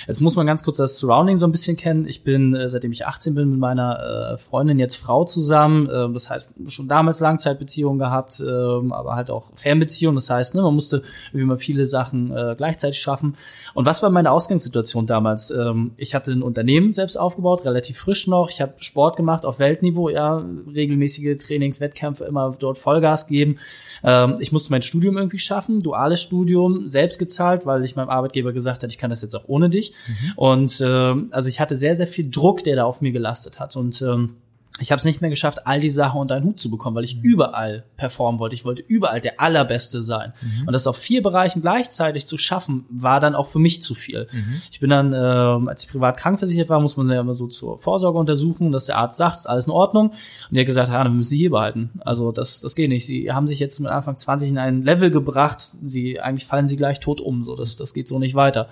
Jetzt 0.09 0.21
muss 0.21 0.35
man 0.35 0.45
ganz 0.45 0.65
kurz 0.65 0.79
das 0.79 0.99
Surrounding 0.99 1.37
so 1.37 1.47
ein 1.47 1.53
bisschen 1.53 1.77
kennen. 1.77 2.09
Ich 2.09 2.25
bin, 2.25 2.53
äh, 2.57 2.69
seitdem 2.69 2.91
ich 2.91 3.07
18 3.07 3.37
bin, 3.37 3.51
mit 3.51 3.61
meiner 3.61 4.33
äh, 4.33 4.39
Freundin 4.39 4.81
jetzt 4.81 4.97
Frau 4.97 5.25
zusammen. 5.25 5.89
Äh, 5.89 6.13
das 6.13 6.31
heißt, 6.31 6.51
schon 6.67 6.89
damals 6.89 7.21
Langzeitbeziehungen 7.21 8.01
gehabt, 8.01 8.41
äh, 8.41 8.45
aber 8.45 9.15
halt 9.15 9.31
auch 9.31 9.53
Fernbeziehungen. 9.55 10.17
Das 10.17 10.31
heißt, 10.31 10.57
ne, 10.57 10.63
man 10.63 10.75
musste 10.75 11.05
irgendwie 11.29 11.47
mal 11.47 11.59
viele 11.59 11.87
Sachen 11.87 12.37
äh, 12.37 12.57
gleichzeitig 12.57 12.99
schaffen. 12.99 13.37
Und 13.75 13.87
was 13.87 14.03
war 14.03 14.11
meine 14.11 14.33
Ausgangssituation 14.33 15.07
damals? 15.07 15.53
Ähm, 15.53 15.93
ich 15.97 16.17
hatte 16.17 16.33
ein 16.33 16.43
Unternehmen 16.43 16.93
selbst 16.93 17.17
aufgebaut, 17.17 17.65
relativ 17.65 17.99
frisch 17.99 18.27
noch. 18.27 18.51
Ich 18.51 18.61
habe 18.61 18.73
Sport 18.79 19.17
gemacht 19.17 19.28
gemacht 19.29 19.45
auf 19.45 19.59
Weltniveau, 19.59 20.09
ja, 20.09 20.43
regelmäßige 20.75 21.37
Trainings, 21.37 21.81
Wettkämpfe, 21.81 22.25
immer 22.25 22.57
dort 22.59 22.79
Vollgas 22.79 23.27
geben. 23.27 23.59
Ähm, 24.03 24.37
ich 24.39 24.53
musste 24.53 24.71
mein 24.71 24.81
Studium 24.81 25.19
irgendwie 25.19 25.39
schaffen, 25.39 25.81
duales 25.81 26.23
Studium, 26.23 26.89
selbst 26.89 27.19
gezahlt, 27.19 27.67
weil 27.67 27.85
ich 27.85 27.95
meinem 27.95 28.09
Arbeitgeber 28.09 28.55
gesagt 28.55 28.83
hat, 28.83 28.91
ich 28.91 28.97
kann 28.97 29.11
das 29.11 29.21
jetzt 29.21 29.35
auch 29.35 29.45
ohne 29.47 29.69
dich. 29.69 29.93
Mhm. 30.07 30.33
Und 30.37 30.83
ähm, 30.85 31.29
also 31.31 31.49
ich 31.51 31.61
hatte 31.61 31.77
sehr, 31.77 31.95
sehr 31.95 32.07
viel 32.07 32.31
Druck, 32.31 32.65
der 32.65 32.77
da 32.77 32.85
auf 32.85 33.03
mir 33.03 33.13
gelastet 33.13 33.61
hat. 33.61 33.77
Und 33.77 34.01
ähm, 34.01 34.37
ich 34.81 34.93
habe 34.93 34.99
es 34.99 35.05
nicht 35.05 35.21
mehr 35.21 35.31
geschafft, 35.31 35.67
all 35.67 35.81
die 35.81 35.89
Sachen 35.89 36.21
unter 36.21 36.37
einen 36.37 36.45
Hut 36.45 36.61
zu 36.61 36.71
bekommen, 36.71 36.95
weil 36.95 37.05
ich 37.05 37.17
mhm. 37.17 37.23
überall 37.23 37.85
performen 37.97 38.39
wollte. 38.39 38.55
Ich 38.55 38.65
wollte 38.65 38.83
überall 38.87 39.21
der 39.21 39.41
Allerbeste 39.41 40.03
sein. 40.03 40.33
Mhm. 40.41 40.67
Und 40.67 40.73
das 40.73 40.87
auf 40.87 40.97
vier 40.97 41.23
Bereichen 41.23 41.61
gleichzeitig 41.61 42.27
zu 42.27 42.39
schaffen, 42.39 42.85
war 42.89 43.21
dann 43.21 43.35
auch 43.35 43.47
für 43.47 43.59
mich 43.59 43.83
zu 43.83 43.95
viel. 43.95 44.29
Mhm. 44.31 44.63
Ich 44.71 44.81
bin 44.81 44.91
dann, 44.91 45.13
äh, 45.13 45.69
als 45.69 45.85
ich 45.85 45.91
privat 45.91 46.17
krankversichert 46.17 46.69
war, 46.69 46.81
muss 46.81 46.97
man 46.97 47.11
ja 47.11 47.21
immer 47.21 47.35
so 47.35 47.49
zur 47.49 47.79
Vorsorge 47.79 48.19
untersuchen, 48.19 48.73
dass 48.73 48.87
der 48.87 48.99
Arzt 48.99 49.17
sagt, 49.17 49.37
ist 49.37 49.47
alles 49.47 49.67
in 49.67 49.73
Ordnung. 49.73 50.11
Und 50.51 50.57
er 50.57 50.61
hat 50.61 50.67
gesagt, 50.67 50.91
ja, 50.91 51.03
dann 51.03 51.17
müssen 51.17 51.31
Sie 51.31 51.39
hier 51.39 51.51
behalten. 51.51 51.91
Also 52.01 52.33
das, 52.33 52.61
das 52.61 52.75
geht 52.75 52.89
nicht. 52.89 53.07
Sie 53.07 53.33
haben 53.33 53.47
sich 53.47 53.59
jetzt 53.59 53.81
mit 53.81 53.91
Anfang 53.91 54.17
20 54.17 54.51
in 54.51 54.59
ein 54.59 54.83
Level 54.83 55.11
gebracht. 55.11 55.61
Sie, 55.61 56.21
eigentlich 56.21 56.47
fallen 56.47 56.67
Sie 56.67 56.77
gleich 56.77 57.01
tot 57.01 57.21
um. 57.21 57.43
So, 57.43 57.57
das, 57.57 57.77
das 57.77 57.95
geht 57.95 58.07
so 58.07 58.19
nicht 58.19 58.35
weiter. 58.35 58.69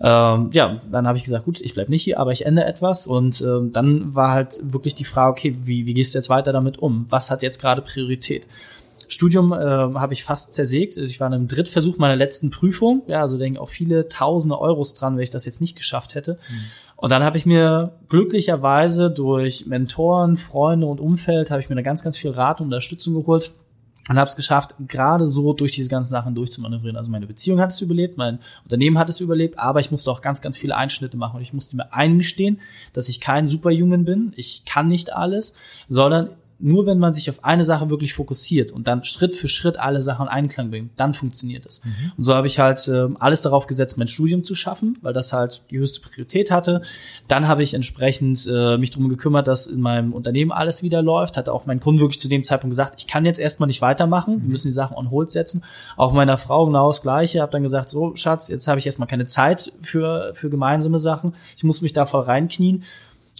Ähm, 0.00 0.50
ja, 0.52 0.80
dann 0.90 1.06
habe 1.06 1.18
ich 1.18 1.24
gesagt, 1.24 1.44
gut, 1.44 1.60
ich 1.60 1.74
bleib 1.74 1.88
nicht 1.88 2.02
hier, 2.02 2.18
aber 2.18 2.32
ich 2.32 2.46
ändere 2.46 2.66
etwas. 2.66 3.06
Und 3.06 3.40
ähm, 3.40 3.72
dann 3.72 4.14
war 4.14 4.32
halt 4.32 4.60
wirklich 4.62 4.94
die 4.94 5.04
Frage, 5.04 5.30
okay, 5.32 5.56
wie, 5.62 5.86
wie 5.86 5.94
gehst 5.94 6.14
du 6.14 6.18
jetzt 6.18 6.28
weiter 6.28 6.52
damit 6.52 6.78
um? 6.78 7.06
Was 7.08 7.30
hat 7.30 7.42
jetzt 7.42 7.60
gerade 7.60 7.82
Priorität? 7.82 8.46
Studium 9.08 9.52
äh, 9.52 9.56
habe 9.56 10.14
ich 10.14 10.24
fast 10.24 10.54
zersägt. 10.54 10.96
Also 10.98 11.10
ich 11.10 11.20
war 11.20 11.28
in 11.28 11.34
einem 11.34 11.48
Drittversuch 11.48 11.98
meiner 11.98 12.16
letzten 12.16 12.50
Prüfung. 12.50 13.02
Ja, 13.06 13.20
also 13.20 13.38
denke 13.38 13.60
auch 13.60 13.68
viele 13.68 14.08
tausende 14.08 14.58
Euros 14.58 14.94
dran, 14.94 15.16
wenn 15.16 15.22
ich 15.22 15.30
das 15.30 15.44
jetzt 15.44 15.60
nicht 15.60 15.76
geschafft 15.76 16.14
hätte. 16.14 16.38
Mhm. 16.48 16.64
Und 16.96 17.10
dann 17.10 17.22
habe 17.22 17.36
ich 17.36 17.44
mir 17.44 17.92
glücklicherweise 18.08 19.10
durch 19.10 19.66
Mentoren, 19.66 20.36
Freunde 20.36 20.86
und 20.86 21.00
Umfeld 21.00 21.50
habe 21.50 21.60
ich 21.60 21.68
mir 21.68 21.74
da 21.74 21.82
ganz, 21.82 22.02
ganz 22.02 22.16
viel 22.16 22.30
Rat 22.30 22.60
und 22.60 22.68
Unterstützung 22.68 23.14
geholt 23.14 23.52
und 24.08 24.18
habe 24.18 24.28
es 24.28 24.36
geschafft, 24.36 24.74
gerade 24.86 25.26
so 25.26 25.52
durch 25.52 25.72
diese 25.72 25.88
ganzen 25.88 26.10
Sachen 26.10 26.34
durchzumanövrieren. 26.34 26.96
Also 26.96 27.10
meine 27.10 27.26
Beziehung 27.26 27.60
hat 27.60 27.70
es 27.70 27.80
überlebt, 27.80 28.18
mein 28.18 28.38
Unternehmen 28.64 28.98
hat 28.98 29.08
es 29.08 29.20
überlebt, 29.20 29.58
aber 29.58 29.80
ich 29.80 29.90
musste 29.90 30.10
auch 30.10 30.20
ganz, 30.20 30.42
ganz 30.42 30.58
viele 30.58 30.76
Einschnitte 30.76 31.16
machen 31.16 31.36
und 31.36 31.42
ich 31.42 31.52
musste 31.52 31.76
mir 31.76 31.92
eingestehen, 31.92 32.60
dass 32.92 33.08
ich 33.08 33.20
kein 33.20 33.46
Superhuman 33.46 34.04
bin. 34.04 34.32
Ich 34.36 34.64
kann 34.64 34.88
nicht 34.88 35.12
alles, 35.12 35.54
sondern 35.88 36.30
nur 36.58 36.86
wenn 36.86 36.98
man 36.98 37.12
sich 37.12 37.28
auf 37.28 37.44
eine 37.44 37.64
Sache 37.64 37.90
wirklich 37.90 38.14
fokussiert 38.14 38.70
und 38.70 38.86
dann 38.88 39.04
Schritt 39.04 39.34
für 39.34 39.48
Schritt 39.48 39.78
alle 39.78 40.00
Sachen 40.00 40.26
in 40.26 40.32
Einklang 40.32 40.70
bringt, 40.70 40.92
dann 40.96 41.14
funktioniert 41.14 41.66
es. 41.66 41.84
Mhm. 41.84 42.12
Und 42.16 42.24
so 42.24 42.34
habe 42.34 42.46
ich 42.46 42.58
halt 42.58 42.86
äh, 42.88 43.08
alles 43.18 43.42
darauf 43.42 43.66
gesetzt, 43.66 43.98
mein 43.98 44.08
Studium 44.08 44.44
zu 44.44 44.54
schaffen, 44.54 44.98
weil 45.02 45.12
das 45.12 45.32
halt 45.32 45.62
die 45.70 45.78
höchste 45.78 46.00
Priorität 46.00 46.50
hatte. 46.50 46.82
Dann 47.28 47.48
habe 47.48 47.62
ich 47.62 47.74
entsprechend 47.74 48.48
äh, 48.50 48.78
mich 48.78 48.90
darum 48.90 49.08
gekümmert, 49.08 49.48
dass 49.48 49.66
in 49.66 49.80
meinem 49.80 50.12
Unternehmen 50.12 50.52
alles 50.52 50.82
wieder 50.82 51.02
läuft. 51.02 51.36
Hatte 51.36 51.52
auch 51.52 51.66
mein 51.66 51.80
Kunden 51.80 52.00
wirklich 52.00 52.20
zu 52.20 52.28
dem 52.28 52.44
Zeitpunkt 52.44 52.72
gesagt, 52.72 52.94
ich 52.98 53.06
kann 53.06 53.24
jetzt 53.24 53.40
erstmal 53.40 53.66
nicht 53.66 53.82
weitermachen, 53.82 54.36
wir 54.36 54.44
mhm. 54.44 54.48
müssen 54.50 54.68
die 54.68 54.72
Sachen 54.72 54.96
on 54.96 55.10
hold 55.10 55.30
setzen. 55.30 55.64
Auch 55.96 56.12
meiner 56.12 56.38
Frau 56.38 56.66
genau 56.66 56.88
das 56.88 57.02
Gleiche. 57.02 57.40
Habe 57.40 57.52
dann 57.52 57.62
gesagt, 57.62 57.88
so 57.88 58.14
Schatz, 58.16 58.48
jetzt 58.48 58.68
habe 58.68 58.78
ich 58.78 58.86
erstmal 58.86 59.08
keine 59.08 59.26
Zeit 59.26 59.72
für 59.80 60.32
für 60.34 60.50
gemeinsame 60.50 60.98
Sachen. 60.98 61.34
Ich 61.56 61.64
muss 61.64 61.82
mich 61.82 61.92
da 61.92 62.06
voll 62.06 62.22
reinknien. 62.22 62.84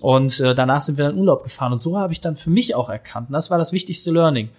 Und 0.01 0.41
äh, 0.41 0.55
danach 0.55 0.81
sind 0.81 0.99
wir 0.99 1.05
dann 1.05 1.15
in 1.15 1.21
Urlaub 1.21 1.45
gefahren. 1.45 1.73
Und 1.73 1.79
so 1.79 1.99
habe 1.99 2.13
ich 2.13 2.21
dann 2.21 2.37
für 2.37 2.51
mich 2.51 2.75
auch 2.75 2.89
erkannt, 2.89 3.29
und 3.29 3.33
das 3.33 3.51
war 3.51 3.59
das 3.59 3.73
wichtigste 3.73 4.11
Learning, 4.11 4.51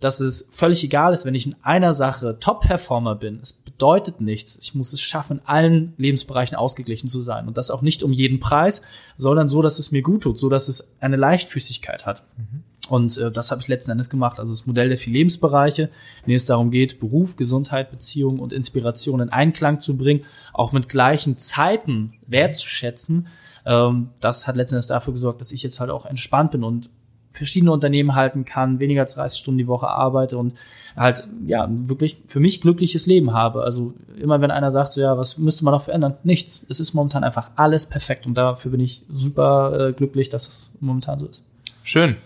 dass 0.00 0.20
es 0.20 0.48
völlig 0.52 0.84
egal 0.84 1.12
ist, 1.12 1.24
wenn 1.24 1.34
ich 1.34 1.46
in 1.46 1.56
einer 1.62 1.92
Sache 1.92 2.38
Top-Performer 2.38 3.16
bin. 3.16 3.40
Es 3.42 3.52
bedeutet 3.52 4.20
nichts. 4.20 4.56
Ich 4.62 4.74
muss 4.74 4.92
es 4.92 5.00
schaffen, 5.00 5.38
in 5.38 5.46
allen 5.46 5.94
Lebensbereichen 5.96 6.56
ausgeglichen 6.56 7.08
zu 7.08 7.20
sein. 7.20 7.48
Und 7.48 7.56
das 7.56 7.70
auch 7.70 7.82
nicht 7.82 8.04
um 8.04 8.12
jeden 8.12 8.38
Preis, 8.38 8.82
sondern 9.16 9.48
so, 9.48 9.60
dass 9.60 9.78
es 9.78 9.90
mir 9.90 10.02
gut 10.02 10.22
tut, 10.22 10.38
so 10.38 10.48
dass 10.48 10.68
es 10.68 10.94
eine 11.00 11.16
Leichtfüßigkeit 11.16 12.06
hat. 12.06 12.22
Mhm. 12.36 12.62
Und 12.88 13.18
äh, 13.18 13.30
das 13.32 13.50
habe 13.50 13.60
ich 13.60 13.68
letzten 13.68 13.90
Endes 13.90 14.08
gemacht. 14.08 14.38
Also 14.38 14.52
das 14.52 14.66
Modell 14.66 14.88
der 14.88 14.98
vier 14.98 15.12
Lebensbereiche, 15.12 15.82
in 15.82 16.26
denen 16.26 16.36
es 16.36 16.44
darum 16.44 16.70
geht, 16.70 17.00
Beruf, 17.00 17.36
Gesundheit, 17.36 17.90
Beziehung 17.90 18.38
und 18.38 18.52
Inspiration 18.52 19.20
in 19.20 19.30
Einklang 19.30 19.80
zu 19.80 19.96
bringen, 19.96 20.24
auch 20.52 20.72
mit 20.72 20.88
gleichen 20.88 21.36
Zeiten 21.36 22.14
wertzuschätzen 22.26 23.26
ähm, 23.66 24.10
das 24.20 24.46
hat 24.46 24.56
letztendlich 24.56 24.88
dafür 24.88 25.12
gesorgt, 25.12 25.40
dass 25.40 25.52
ich 25.52 25.62
jetzt 25.62 25.80
halt 25.80 25.90
auch 25.90 26.06
entspannt 26.06 26.52
bin 26.52 26.64
und 26.64 26.90
verschiedene 27.30 27.72
Unternehmen 27.72 28.14
halten 28.14 28.44
kann, 28.44 28.80
weniger 28.80 29.02
als 29.02 29.14
30 29.14 29.40
Stunden 29.40 29.58
die 29.58 29.66
Woche 29.66 29.88
arbeite 29.88 30.38
und 30.38 30.54
halt, 30.96 31.28
ja, 31.46 31.68
wirklich 31.70 32.18
für 32.26 32.40
mich 32.40 32.60
glückliches 32.60 33.06
Leben 33.06 33.32
habe. 33.32 33.62
Also 33.62 33.94
immer 34.18 34.40
wenn 34.40 34.50
einer 34.50 34.70
sagt, 34.70 34.92
so 34.92 35.00
ja, 35.00 35.16
was 35.16 35.38
müsste 35.38 35.64
man 35.64 35.72
noch 35.72 35.82
verändern? 35.82 36.16
Nichts. 36.24 36.64
Es 36.68 36.80
ist 36.80 36.94
momentan 36.94 37.24
einfach 37.24 37.50
alles 37.56 37.86
perfekt 37.86 38.26
und 38.26 38.34
dafür 38.34 38.72
bin 38.72 38.80
ich 38.80 39.04
super 39.08 39.88
äh, 39.88 39.92
glücklich, 39.92 40.28
dass 40.28 40.48
es 40.48 40.70
momentan 40.80 41.18
so 41.18 41.26
ist. 41.26 41.44
Schön. 41.82 42.16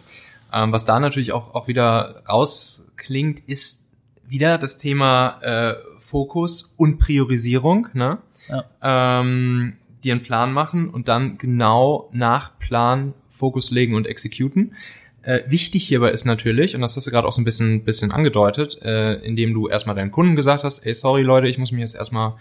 Ähm, 0.53 0.73
was 0.73 0.85
da 0.85 0.99
natürlich 1.01 1.33
auch, 1.33 1.55
auch 1.55 1.69
wieder 1.69 2.23
rausklingt, 2.29 3.41
ist 3.41 3.91
wieder 4.27 4.59
das 4.59 4.79
Thema 4.79 5.39
äh, 5.43 5.75
Fokus 5.99 6.75
und 6.79 6.99
Priorisierung. 6.99 7.89
Ne? 7.93 8.19
Ja. 8.49 9.21
Ähm, 9.21 9.75
dir 10.05 10.13
einen 10.13 10.23
Plan 10.23 10.53
machen 10.53 10.91
und 10.91 11.09
dann 11.09 11.39
genau 11.39 12.09
nach 12.13 12.59
Plan 12.59 13.15
Fokus 13.31 13.71
legen 13.71 13.95
und 13.95 14.07
exekuten. 14.07 14.75
Äh, 15.23 15.43
wichtig 15.47 15.85
hierbei 15.85 16.11
ist 16.11 16.25
natürlich, 16.25 16.75
und 16.75 16.81
das 16.81 16.97
hast 16.97 17.07
du 17.07 17.11
gerade 17.11 17.27
auch 17.27 17.33
so 17.33 17.41
ein 17.41 17.45
bisschen, 17.45 17.85
bisschen 17.85 18.11
angedeutet, 18.11 18.81
äh, 18.83 19.15
indem 19.15 19.55
du 19.55 19.69
erstmal 19.69 19.95
deinen 19.95 20.11
Kunden 20.11 20.35
gesagt 20.35 20.65
hast, 20.65 20.81
ey, 20.81 20.95
sorry 20.95 21.23
Leute, 21.23 21.47
ich 21.47 21.59
muss 21.59 21.71
mich 21.71 21.81
jetzt 21.81 21.95
erstmal 21.95 22.35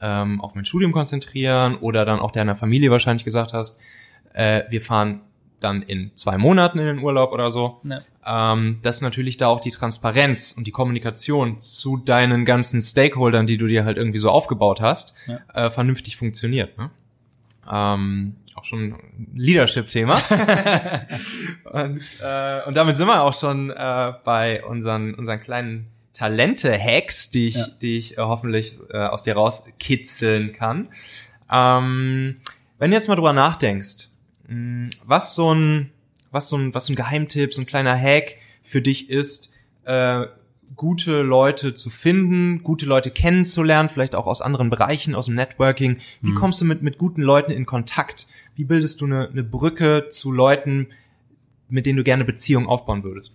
ähm, 0.00 0.40
auf 0.40 0.54
mein 0.54 0.66
Studium 0.66 0.92
konzentrieren 0.92 1.76
oder 1.76 2.04
dann 2.04 2.20
auch 2.20 2.32
deiner 2.32 2.54
Familie 2.54 2.90
wahrscheinlich 2.90 3.24
gesagt 3.24 3.54
hast, 3.54 3.80
äh, 4.34 4.64
wir 4.68 4.82
fahren 4.82 5.22
dann 5.60 5.82
in 5.82 6.10
zwei 6.14 6.36
Monaten 6.36 6.78
in 6.78 6.86
den 6.86 6.98
Urlaub 6.98 7.32
oder 7.32 7.50
so. 7.50 7.80
Ja. 7.84 8.00
Ähm, 8.28 8.80
dass 8.82 9.00
natürlich 9.00 9.36
da 9.36 9.46
auch 9.46 9.60
die 9.60 9.70
Transparenz 9.70 10.52
und 10.52 10.66
die 10.66 10.72
Kommunikation 10.72 11.60
zu 11.60 11.96
deinen 11.96 12.44
ganzen 12.44 12.82
Stakeholdern, 12.82 13.46
die 13.46 13.56
du 13.56 13.66
dir 13.66 13.84
halt 13.84 13.96
irgendwie 13.96 14.18
so 14.18 14.30
aufgebaut 14.30 14.80
hast, 14.80 15.14
ja. 15.26 15.38
äh, 15.54 15.70
vernünftig 15.70 16.16
funktioniert. 16.16 16.76
Ne? 16.76 16.90
Ähm, 17.70 18.36
auch 18.54 18.64
schon 18.64 18.96
Leadership-Thema. 19.34 20.14
und, 21.64 22.02
äh, 22.22 22.62
und 22.66 22.74
damit 22.76 22.96
sind 22.96 23.06
wir 23.06 23.22
auch 23.22 23.38
schon 23.38 23.70
äh, 23.70 24.12
bei 24.24 24.64
unseren, 24.64 25.14
unseren 25.14 25.40
kleinen 25.40 25.86
Talente-Hacks, 26.14 27.30
die 27.30 27.48
ich, 27.48 27.56
ja. 27.56 27.66
die 27.82 27.98
ich 27.98 28.18
äh, 28.18 28.22
hoffentlich 28.22 28.78
äh, 28.90 28.98
aus 28.98 29.24
dir 29.24 29.34
rauskitzeln 29.34 30.52
kann. 30.52 30.88
Ähm, 31.52 32.40
wenn 32.78 32.90
du 32.90 32.96
jetzt 32.96 33.08
mal 33.08 33.16
drüber 33.16 33.34
nachdenkst, 33.34 34.08
mh, 34.48 34.54
hm, 34.54 34.90
was 35.04 35.34
so 35.34 35.54
ein, 35.54 35.92
was 36.30 36.48
so 36.48 36.56
ein, 36.56 36.74
was 36.74 36.86
so 36.86 36.92
ein 36.92 36.96
Geheimtipp, 36.96 37.52
so 37.52 37.62
ein 37.62 37.66
kleiner 37.66 37.98
Hack 37.98 38.36
für 38.62 38.80
dich 38.80 39.10
ist, 39.10 39.50
äh, 39.84 40.26
gute 40.74 41.22
Leute 41.22 41.74
zu 41.74 41.90
finden, 41.90 42.62
gute 42.62 42.86
Leute 42.86 43.10
kennenzulernen, 43.10 43.88
vielleicht 43.88 44.14
auch 44.14 44.26
aus 44.26 44.42
anderen 44.42 44.70
Bereichen, 44.70 45.14
aus 45.14 45.26
dem 45.26 45.34
Networking. 45.34 45.98
Wie 46.20 46.30
mhm. 46.30 46.34
kommst 46.34 46.60
du 46.60 46.64
mit, 46.64 46.82
mit 46.82 46.98
guten 46.98 47.22
Leuten 47.22 47.52
in 47.52 47.66
Kontakt? 47.66 48.26
Wie 48.54 48.64
bildest 48.64 49.00
du 49.00 49.06
eine, 49.06 49.28
eine 49.28 49.44
Brücke 49.44 50.08
zu 50.08 50.32
Leuten, 50.32 50.88
mit 51.68 51.86
denen 51.86 51.96
du 51.96 52.04
gerne 52.04 52.24
Beziehungen 52.24 52.66
aufbauen 52.66 53.04
würdest? 53.04 53.34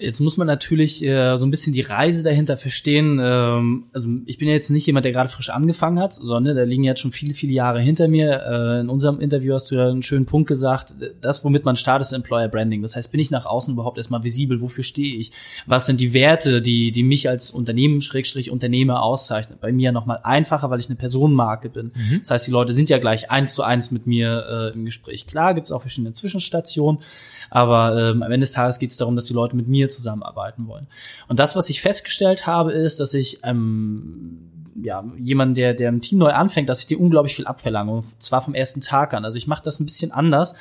Jetzt 0.00 0.20
muss 0.20 0.38
man 0.38 0.46
natürlich 0.46 1.04
äh, 1.04 1.36
so 1.36 1.44
ein 1.44 1.50
bisschen 1.50 1.74
die 1.74 1.82
Reise 1.82 2.22
dahinter 2.22 2.56
verstehen. 2.56 3.20
Ähm, 3.22 3.84
also 3.92 4.08
ich 4.24 4.38
bin 4.38 4.48
ja 4.48 4.54
jetzt 4.54 4.70
nicht 4.70 4.86
jemand, 4.86 5.04
der 5.04 5.12
gerade 5.12 5.28
frisch 5.28 5.50
angefangen 5.50 5.98
hat, 5.98 6.14
sondern 6.14 6.56
da 6.56 6.62
liegen 6.62 6.84
jetzt 6.84 7.00
schon 7.00 7.12
viele, 7.12 7.34
viele 7.34 7.52
Jahre 7.52 7.80
hinter 7.80 8.08
mir. 8.08 8.40
Äh, 8.40 8.80
in 8.80 8.88
unserem 8.88 9.20
Interview 9.20 9.52
hast 9.52 9.70
du 9.70 9.74
ja 9.74 9.88
einen 9.88 10.02
schönen 10.02 10.24
Punkt 10.24 10.48
gesagt. 10.48 10.94
Das, 11.20 11.44
womit 11.44 11.66
man 11.66 11.76
startet, 11.76 12.06
ist 12.06 12.12
Employer 12.12 12.48
Branding. 12.48 12.80
Das 12.80 12.96
heißt, 12.96 13.12
bin 13.12 13.20
ich 13.20 13.30
nach 13.30 13.44
außen 13.44 13.74
überhaupt 13.74 13.98
erstmal 13.98 14.24
visibel? 14.24 14.62
Wofür 14.62 14.84
stehe 14.84 15.16
ich? 15.16 15.32
Was 15.66 15.84
sind 15.84 16.00
die 16.00 16.14
Werte, 16.14 16.62
die, 16.62 16.92
die 16.92 17.02
mich 17.02 17.28
als 17.28 17.50
Unternehmen, 17.50 18.00
Schrägstrich 18.00 18.50
Unternehmer 18.50 19.02
auszeichnen? 19.02 19.58
Bei 19.60 19.70
mir 19.70 19.92
nochmal 19.92 20.20
einfacher, 20.22 20.70
weil 20.70 20.80
ich 20.80 20.86
eine 20.86 20.96
Personenmarke 20.96 21.68
bin. 21.68 21.92
Mhm. 21.94 22.20
Das 22.20 22.30
heißt, 22.30 22.46
die 22.46 22.52
Leute 22.52 22.72
sind 22.72 22.88
ja 22.88 22.96
gleich 22.96 23.30
eins 23.30 23.54
zu 23.54 23.62
eins 23.62 23.90
mit 23.90 24.06
mir 24.06 24.72
äh, 24.72 24.74
im 24.74 24.86
Gespräch. 24.86 25.26
Klar, 25.26 25.52
gibt's 25.52 25.72
auch 25.72 25.82
verschiedene 25.82 26.14
Zwischenstationen. 26.14 27.02
Aber 27.50 27.98
ähm, 27.98 28.22
am 28.22 28.30
Ende 28.30 28.44
des 28.44 28.52
Tages 28.52 28.78
geht 28.78 28.90
es 28.90 28.96
darum, 28.96 29.16
dass 29.16 29.26
die 29.26 29.34
Leute 29.34 29.56
mit 29.56 29.66
mir 29.66 29.89
zusammenarbeiten 29.90 30.66
wollen. 30.66 30.86
Und 31.28 31.38
das, 31.38 31.56
was 31.56 31.68
ich 31.68 31.82
festgestellt 31.82 32.46
habe, 32.46 32.72
ist, 32.72 33.00
dass 33.00 33.14
ich 33.14 33.40
ähm, 33.42 34.50
ja, 34.82 35.04
jemand, 35.18 35.56
der, 35.56 35.74
der 35.74 35.88
im 35.88 36.00
Team 36.00 36.18
neu 36.18 36.30
anfängt, 36.30 36.68
dass 36.68 36.80
ich 36.80 36.86
dir 36.86 37.00
unglaublich 37.00 37.36
viel 37.36 37.46
abverlange. 37.46 37.92
Und 37.92 38.22
zwar 38.22 38.42
vom 38.42 38.54
ersten 38.54 38.80
Tag 38.80 39.14
an. 39.14 39.24
Also 39.24 39.38
ich 39.38 39.46
mache 39.46 39.62
das 39.62 39.80
ein 39.80 39.86
bisschen 39.86 40.12
anders. 40.12 40.54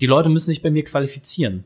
Die 0.00 0.06
Leute 0.06 0.28
müssen 0.28 0.46
sich 0.46 0.62
bei 0.62 0.70
mir 0.70 0.84
qualifizieren. 0.84 1.64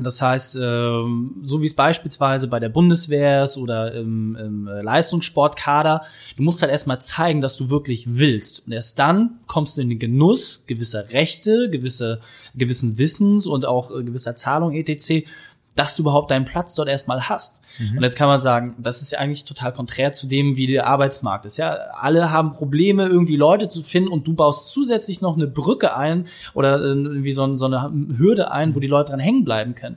Das 0.00 0.20
heißt, 0.20 0.58
ähm, 0.60 1.36
so 1.42 1.62
wie 1.62 1.66
es 1.66 1.74
beispielsweise 1.74 2.48
bei 2.48 2.58
der 2.58 2.68
Bundeswehr 2.68 3.44
ist 3.44 3.56
oder 3.56 3.94
im, 3.94 4.34
im 4.34 4.66
Leistungssportkader, 4.66 6.02
du 6.36 6.42
musst 6.42 6.62
halt 6.62 6.72
erstmal 6.72 7.00
zeigen, 7.00 7.40
dass 7.40 7.56
du 7.56 7.70
wirklich 7.70 8.04
willst. 8.08 8.66
Und 8.66 8.72
erst 8.72 8.98
dann 8.98 9.38
kommst 9.46 9.76
du 9.76 9.82
in 9.82 9.90
den 9.90 10.00
Genuss 10.00 10.64
gewisser 10.66 11.10
Rechte, 11.10 11.70
gewisse, 11.70 12.20
gewissen 12.56 12.98
Wissens 12.98 13.46
und 13.46 13.64
auch 13.64 13.96
äh, 13.96 14.02
gewisser 14.02 14.34
Zahlung 14.34 14.72
etc., 14.72 15.26
dass 15.74 15.96
du 15.96 16.02
überhaupt 16.02 16.30
deinen 16.30 16.44
Platz 16.44 16.74
dort 16.74 16.88
erstmal 16.88 17.28
hast. 17.28 17.62
Mhm. 17.78 17.98
Und 17.98 18.02
jetzt 18.02 18.16
kann 18.16 18.28
man 18.28 18.40
sagen, 18.40 18.74
das 18.78 19.02
ist 19.02 19.12
ja 19.12 19.18
eigentlich 19.18 19.44
total 19.44 19.72
konträr 19.72 20.12
zu 20.12 20.26
dem, 20.26 20.56
wie 20.56 20.66
der 20.66 20.86
Arbeitsmarkt 20.86 21.46
ist. 21.46 21.56
Ja, 21.56 21.72
alle 21.98 22.30
haben 22.30 22.50
Probleme, 22.50 23.06
irgendwie 23.06 23.36
Leute 23.36 23.68
zu 23.68 23.82
finden 23.82 24.10
und 24.10 24.26
du 24.26 24.34
baust 24.34 24.70
zusätzlich 24.70 25.20
noch 25.20 25.36
eine 25.36 25.46
Brücke 25.46 25.96
ein 25.96 26.26
oder 26.54 26.78
irgendwie 26.78 27.32
so, 27.32 27.56
so 27.56 27.66
eine 27.66 27.90
Hürde 28.16 28.50
ein, 28.50 28.74
wo 28.74 28.80
die 28.80 28.88
Leute 28.88 29.10
dran 29.10 29.20
hängen 29.20 29.44
bleiben 29.44 29.74
können 29.74 29.96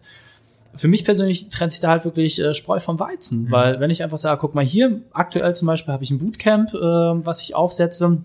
für 0.75 0.87
mich 0.87 1.05
persönlich 1.05 1.49
trennt 1.49 1.71
sich 1.71 1.79
da 1.79 1.89
halt 1.89 2.05
wirklich 2.05 2.41
äh, 2.41 2.53
Spreu 2.53 2.79
vom 2.79 2.99
Weizen, 2.99 3.43
mhm. 3.43 3.51
weil 3.51 3.79
wenn 3.79 3.89
ich 3.89 4.03
einfach 4.03 4.17
sage, 4.17 4.39
guck 4.41 4.55
mal 4.55 4.63
hier, 4.65 5.01
aktuell 5.13 5.55
zum 5.55 5.67
Beispiel 5.67 5.93
habe 5.93 6.03
ich 6.03 6.11
ein 6.11 6.19
Bootcamp, 6.19 6.73
äh, 6.73 6.77
was 6.77 7.41
ich 7.41 7.55
aufsetze, 7.55 8.17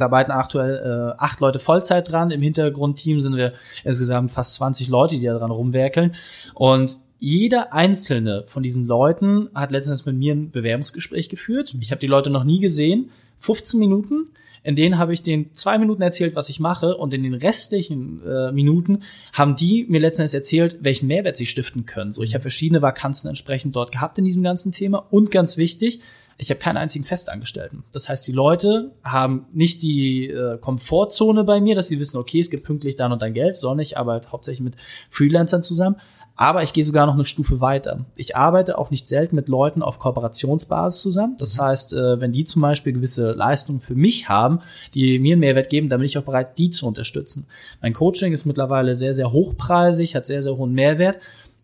da 0.00 0.06
arbeiten 0.06 0.30
aktuell 0.32 1.14
äh, 1.14 1.14
acht 1.18 1.40
Leute 1.40 1.58
Vollzeit 1.58 2.10
dran. 2.10 2.30
Im 2.30 2.42
Hintergrundteam 2.42 3.20
sind 3.20 3.36
wir 3.36 3.52
insgesamt 3.84 4.30
fast 4.30 4.54
20 4.54 4.88
Leute, 4.88 5.16
die 5.18 5.26
da 5.26 5.38
dran 5.38 5.50
rumwerkeln. 5.50 6.14
Und 6.54 6.98
jeder 7.18 7.72
einzelne 7.72 8.42
von 8.46 8.62
diesen 8.62 8.86
Leuten 8.86 9.48
hat 9.54 9.70
letztens 9.70 10.06
mit 10.06 10.16
mir 10.16 10.34
ein 10.34 10.50
Bewerbungsgespräch 10.50 11.28
geführt. 11.28 11.74
Ich 11.80 11.92
habe 11.92 12.00
die 12.00 12.08
Leute 12.08 12.30
noch 12.30 12.44
nie 12.44 12.58
gesehen. 12.58 13.10
15 13.38 13.78
Minuten. 13.78 14.28
In 14.64 14.76
denen 14.76 14.98
habe 14.98 15.12
ich 15.12 15.22
denen 15.22 15.52
zwei 15.54 15.76
Minuten 15.78 16.02
erzählt, 16.02 16.36
was 16.36 16.48
ich 16.48 16.60
mache, 16.60 16.96
und 16.96 17.12
in 17.14 17.24
den 17.24 17.34
restlichen 17.34 18.24
äh, 18.24 18.52
Minuten 18.52 19.02
haben 19.32 19.56
die 19.56 19.84
mir 19.88 20.00
letztens 20.00 20.34
erzählt, 20.34 20.78
welchen 20.80 21.08
Mehrwert 21.08 21.36
sie 21.36 21.46
stiften 21.46 21.84
können. 21.84 22.12
So, 22.12 22.22
ich 22.22 22.34
habe 22.34 22.42
verschiedene 22.42 22.80
Vakanzen 22.80 23.28
entsprechend 23.28 23.74
dort 23.74 23.90
gehabt 23.90 24.18
in 24.18 24.24
diesem 24.24 24.42
ganzen 24.44 24.70
Thema. 24.70 24.98
Und 25.10 25.32
ganz 25.32 25.56
wichtig, 25.56 26.00
ich 26.38 26.50
habe 26.50 26.60
keinen 26.60 26.76
einzigen 26.76 27.04
Festangestellten. 27.04 27.84
Das 27.92 28.08
heißt, 28.08 28.26
die 28.26 28.32
Leute 28.32 28.92
haben 29.04 29.46
nicht 29.52 29.82
die 29.82 30.28
äh, 30.28 30.58
Komfortzone 30.58 31.44
bei 31.44 31.60
mir, 31.60 31.74
dass 31.74 31.88
sie 31.88 31.98
wissen, 31.98 32.16
okay, 32.16 32.40
es 32.40 32.50
gibt 32.50 32.64
pünktlich 32.64 32.96
dann 32.96 33.12
und 33.12 33.22
dann 33.22 33.34
Geld, 33.34 33.56
sondern 33.56 33.80
ich 33.80 33.98
arbeite 33.98 34.32
hauptsächlich 34.32 34.64
mit 34.64 34.76
Freelancern 35.08 35.62
zusammen. 35.62 35.96
Aber 36.34 36.62
ich 36.62 36.72
gehe 36.72 36.82
sogar 36.82 37.06
noch 37.06 37.14
eine 37.14 37.26
Stufe 37.26 37.60
weiter. 37.60 38.06
Ich 38.16 38.36
arbeite 38.36 38.78
auch 38.78 38.90
nicht 38.90 39.06
selten 39.06 39.36
mit 39.36 39.48
Leuten 39.48 39.82
auf 39.82 39.98
Kooperationsbasis 39.98 41.02
zusammen. 41.02 41.36
Das 41.38 41.58
mhm. 41.58 41.62
heißt, 41.62 41.92
äh, 41.92 42.20
wenn 42.20 42.32
die 42.32 42.44
zum 42.44 42.62
Beispiel 42.62 42.94
gewisse 42.94 43.32
Leistungen 43.32 43.80
für 43.80 43.94
mich 43.94 44.28
haben, 44.28 44.60
die 44.94 45.18
mir 45.18 45.34
einen 45.34 45.40
Mehrwert 45.40 45.68
geben, 45.68 45.88
dann 45.88 46.00
bin 46.00 46.06
ich 46.06 46.16
auch 46.16 46.24
bereit, 46.24 46.58
die 46.58 46.70
zu 46.70 46.86
unterstützen. 46.86 47.46
Mein 47.82 47.92
Coaching 47.92 48.32
ist 48.32 48.46
mittlerweile 48.46 48.96
sehr, 48.96 49.12
sehr 49.12 49.30
hochpreisig, 49.30 50.16
hat 50.16 50.26
sehr, 50.26 50.42
sehr 50.42 50.56
hohen 50.56 50.72
Mehrwert. 50.72 51.18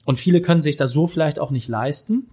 Und 0.04 0.18
viele 0.18 0.40
können 0.42 0.60
sich 0.60 0.76
das 0.76 0.90
so 0.90 1.06
vielleicht 1.06 1.40
auch 1.40 1.50
nicht 1.50 1.68
leisten. 1.68 2.28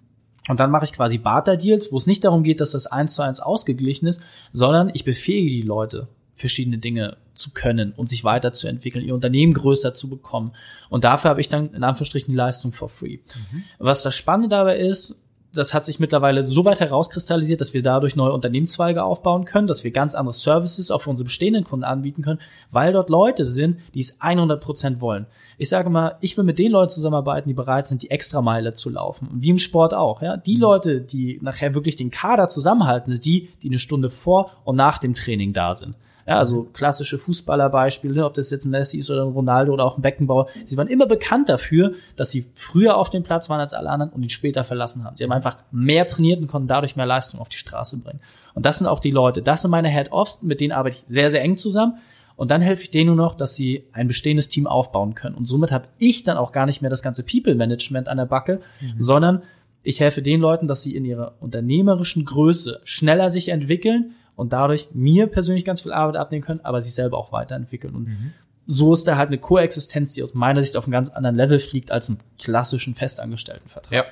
Und 0.48 0.60
dann 0.60 0.72
mache 0.72 0.86
ich 0.86 0.94
quasi 0.94 1.18
Barter-Deals, 1.18 1.92
wo 1.92 1.98
es 1.98 2.08
nicht 2.08 2.24
darum 2.24 2.44
geht, 2.44 2.62
dass 2.62 2.72
das 2.72 2.88
eins 2.88 3.16
zu 3.16 3.24
eins 3.24 3.40
ausgeglichen 3.40 4.08
ist, 4.08 4.22
sondern 4.52 4.92
ich 4.94 5.04
befähige 5.04 5.50
die 5.50 5.62
Leute 5.64 6.08
verschiedene 6.36 6.78
Dinge 6.78 7.18
zu 7.34 7.52
können 7.52 7.94
und 7.94 8.08
sich 8.08 8.24
weiterzuentwickeln, 8.24 9.06
ihr 9.06 9.16
Unternehmen 9.16 9.54
größer 9.54 9.94
zu 9.94 10.10
bekommen. 10.10 10.52
Und 10.90 11.04
dafür 11.04 11.30
habe 11.30 11.42
ich 11.42 11.48
dann 11.48 11.74
in 11.74 11.84
Anführungsstrichen 11.84 12.32
die 12.32 12.38
Leistung 12.38 12.72
for 12.72 12.90
free. 12.90 13.18
Mhm. 13.52 13.64
Was 13.80 14.04
das 14.04 14.16
Spannende 14.16 14.50
dabei 14.50 14.78
ist, 14.78 15.25
das 15.56 15.74
hat 15.74 15.86
sich 15.86 16.00
mittlerweile 16.00 16.44
so 16.44 16.66
weit 16.66 16.80
herauskristallisiert, 16.80 17.62
dass 17.62 17.74
wir 17.74 17.82
dadurch 17.82 18.16
neue 18.16 18.34
Unternehmenszweige 18.34 19.04
aufbauen 19.04 19.46
können, 19.46 19.68
dass 19.68 19.84
wir 19.84 19.92
ganz 19.92 20.14
andere 20.14 20.34
Services 20.34 20.92
auch 20.92 21.02
für 21.02 21.10
unsere 21.10 21.26
bestehenden 21.26 21.64
Kunden 21.64 21.84
anbieten 21.84 22.22
können, 22.22 22.40
weil 22.72 22.94
dort 22.94 23.10
Leute 23.10 23.46
sind, 23.46 23.80
die 23.94 24.02
es 24.02 24.22
100 24.22 24.62
Prozent 24.62 25.02
wollen. 25.02 25.26
Ich 25.58 25.70
sage 25.70 25.90
mal, 25.90 26.18
ich 26.22 26.36
will 26.38 26.44
mit 26.44 26.60
den 26.60 26.72
Leuten 26.72 26.90
zusammenarbeiten, 26.90 27.48
die 27.48 27.54
bereit 27.54 27.88
sind, 27.88 28.02
die 28.02 28.12
Extrameile 28.12 28.74
zu 28.74 28.90
laufen. 28.90 29.30
wie 29.34 29.50
im 29.50 29.58
Sport 29.58 29.94
auch. 29.94 30.22
Ja? 30.22 30.38
Die 30.38 30.56
mhm. 30.56 30.62
Leute, 30.62 31.02
die 31.02 31.40
nachher 31.42 31.74
wirklich 31.74 31.96
den 31.96 32.12
Kader 32.12 32.50
zusammenhalten, 32.50 33.12
sind 33.12 33.26
die, 33.26 33.50
die 33.64 33.70
eine 33.70 33.80
Stunde 33.80 34.10
vor 34.10 34.52
und 34.66 34.76
nach 34.76 34.98
dem 34.98 35.14
Training 35.14 35.54
da 35.54 35.74
sind. 35.74 35.96
Ja, 36.27 36.39
also 36.39 36.63
klassische 36.74 37.20
Fußballerbeispiele, 37.20 38.25
ob 38.25 38.34
das 38.34 38.50
jetzt 38.50 38.65
ein 38.65 38.72
Messi 38.72 38.98
ist 38.98 39.12
oder 39.12 39.24
ein 39.24 39.32
Ronaldo 39.32 39.74
oder 39.74 39.86
auch 39.86 39.98
ein 39.98 40.01
Beckenbauer. 40.01 40.48
Sie 40.63 40.75
waren 40.75 40.88
immer 40.88 41.05
bekannt 41.05 41.50
dafür, 41.50 41.94
dass 42.15 42.32
sie 42.32 42.50
früher 42.55 42.98
auf 42.98 43.12
dem 43.12 43.22
Platz 43.22 43.48
waren 43.48 43.60
als 43.60 43.75
alle 43.75 43.91
anderen 43.91 44.12
und 44.12 44.24
ihn 44.24 44.29
später 44.29 44.63
verlassen 44.63 45.03
haben. 45.03 45.15
Sie 45.15 45.24
haben 45.24 45.32
einfach 45.32 45.58
mehr 45.72 46.08
trainiert 46.08 46.41
und 46.41 46.48
konnten 46.48 46.67
dadurch 46.67 46.96
mehr 46.96 47.05
Leistung 47.05 47.39
auf 47.39 47.50
die 47.50 47.58
Straße 47.58 48.00
bringen. 48.00 48.22
Und 48.55 48.65
das 48.65 48.79
sind 48.79 48.88
auch 48.88 49.00
die 49.00 49.12
Leute. 49.12 49.44
Das 49.44 49.62
sind 49.62 49.70
meine 49.70 49.89
Head-Offs, 49.89 50.41
mit 50.41 50.62
denen 50.62 50.72
arbeite 50.72 50.98
ich 50.98 51.03
sehr, 51.05 51.29
sehr 51.29 51.44
eng 51.44 51.58
zusammen. 51.58 52.00
Und 52.36 52.50
dann 52.50 52.62
helfe 52.62 52.84
ich 52.84 52.91
denen 52.91 53.08
nur 53.08 53.15
noch, 53.15 53.36
dass 53.36 53.55
sie 53.55 53.86
ein 53.94 54.08
bestehendes 54.08 54.50
Team 54.50 54.65
aufbauen 54.65 55.13
können. 55.13 55.36
Und 55.36 55.46
somit 55.46 55.72
habe 55.72 55.88
ich 56.00 56.24
dann 56.24 56.38
auch 56.38 56.51
gar 56.51 56.65
nicht 56.65 56.82
mehr 56.82 56.89
das 56.89 57.03
ganze 57.03 57.24
People-Management 57.24 58.08
an 58.08 58.17
der 58.17 58.25
Backe, 58.25 58.62
mhm. 58.82 59.00
sondern 59.00 59.44
ich 59.84 60.00
helfe 60.00 60.24
den 60.24 60.41
Leuten, 60.41 60.67
dass 60.67 60.82
sie 60.82 60.96
in 60.96 61.05
ihrer 61.05 61.36
unternehmerischen 61.39 62.25
Größe 62.25 62.82
schneller 62.84 63.29
sich 63.29 63.50
entwickeln 63.50 64.15
und 64.36 64.54
dadurch 64.54 64.89
mir 64.94 65.27
persönlich 65.27 65.65
ganz 65.65 65.82
viel 65.82 65.94
Arbeit 65.94 66.15
abnehmen 66.15 66.44
können, 66.44 66.62
aber 66.63 66.82
sich 66.82 66.94
selber 66.94 67.18
auch 67.18 67.32
weiterentwickeln. 67.32 67.96
Und 67.96 68.08
mhm. 68.08 68.34
so 68.68 68.94
ist 68.94 69.08
da 69.08 69.18
halt 69.18 69.27
eine 69.27 69.38
Koexistenz, 69.38 70.13
die 70.13 70.24
aus 70.24 70.34
meiner 70.34 70.62
Sicht 70.62 70.77
auf 70.77 70.86
einem 70.86 70.92
ganz 70.92 71.10
anderen 71.10 71.36
Level 71.36 71.60
fliegt 71.60 71.92
als 71.92 72.10
im 72.10 72.18
klassischen 72.39 72.96
Festangestelltenvertrag. 72.96 73.92
Ja. 73.92 74.04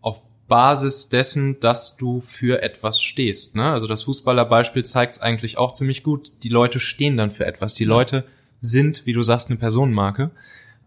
Auf 0.00 0.22
Basis 0.48 1.08
dessen, 1.08 1.60
dass 1.60 1.96
du 1.96 2.20
für 2.20 2.62
etwas 2.62 3.00
stehst. 3.00 3.56
Ne? 3.56 3.70
Also 3.70 3.86
das 3.86 4.02
Fußballerbeispiel 4.02 4.84
zeigt 4.84 5.14
es 5.14 5.20
eigentlich 5.20 5.58
auch 5.58 5.72
ziemlich 5.72 6.02
gut. 6.02 6.32
Die 6.42 6.48
Leute 6.48 6.80
stehen 6.80 7.16
dann 7.16 7.30
für 7.30 7.46
etwas. 7.46 7.74
Die 7.74 7.84
Leute 7.84 8.24
sind, 8.60 9.06
wie 9.06 9.12
du 9.12 9.22
sagst, 9.22 9.48
eine 9.48 9.58
Personenmarke. 9.58 10.30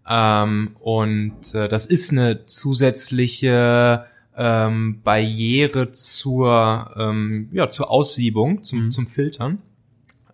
Ähm, 0.08 0.76
und 0.80 1.54
äh, 1.54 1.70
das 1.70 1.86
ist 1.86 2.12
eine 2.12 2.46
zusätzliche 2.46 4.06
ähm, 4.36 5.02
Barriere 5.04 5.92
zur, 5.92 6.92
ähm, 6.98 7.50
ja, 7.52 7.70
zur 7.70 7.92
Aussiebung, 7.92 8.64
zum, 8.64 8.86
mhm. 8.86 8.92
zum 8.92 9.08
Filtern. 9.08 9.60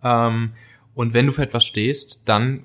Ähm, 0.04 0.52
und 0.94 1.14
wenn 1.14 1.26
du 1.26 1.32
für 1.32 1.44
etwas 1.44 1.66
stehst, 1.66 2.28
dann 2.28 2.64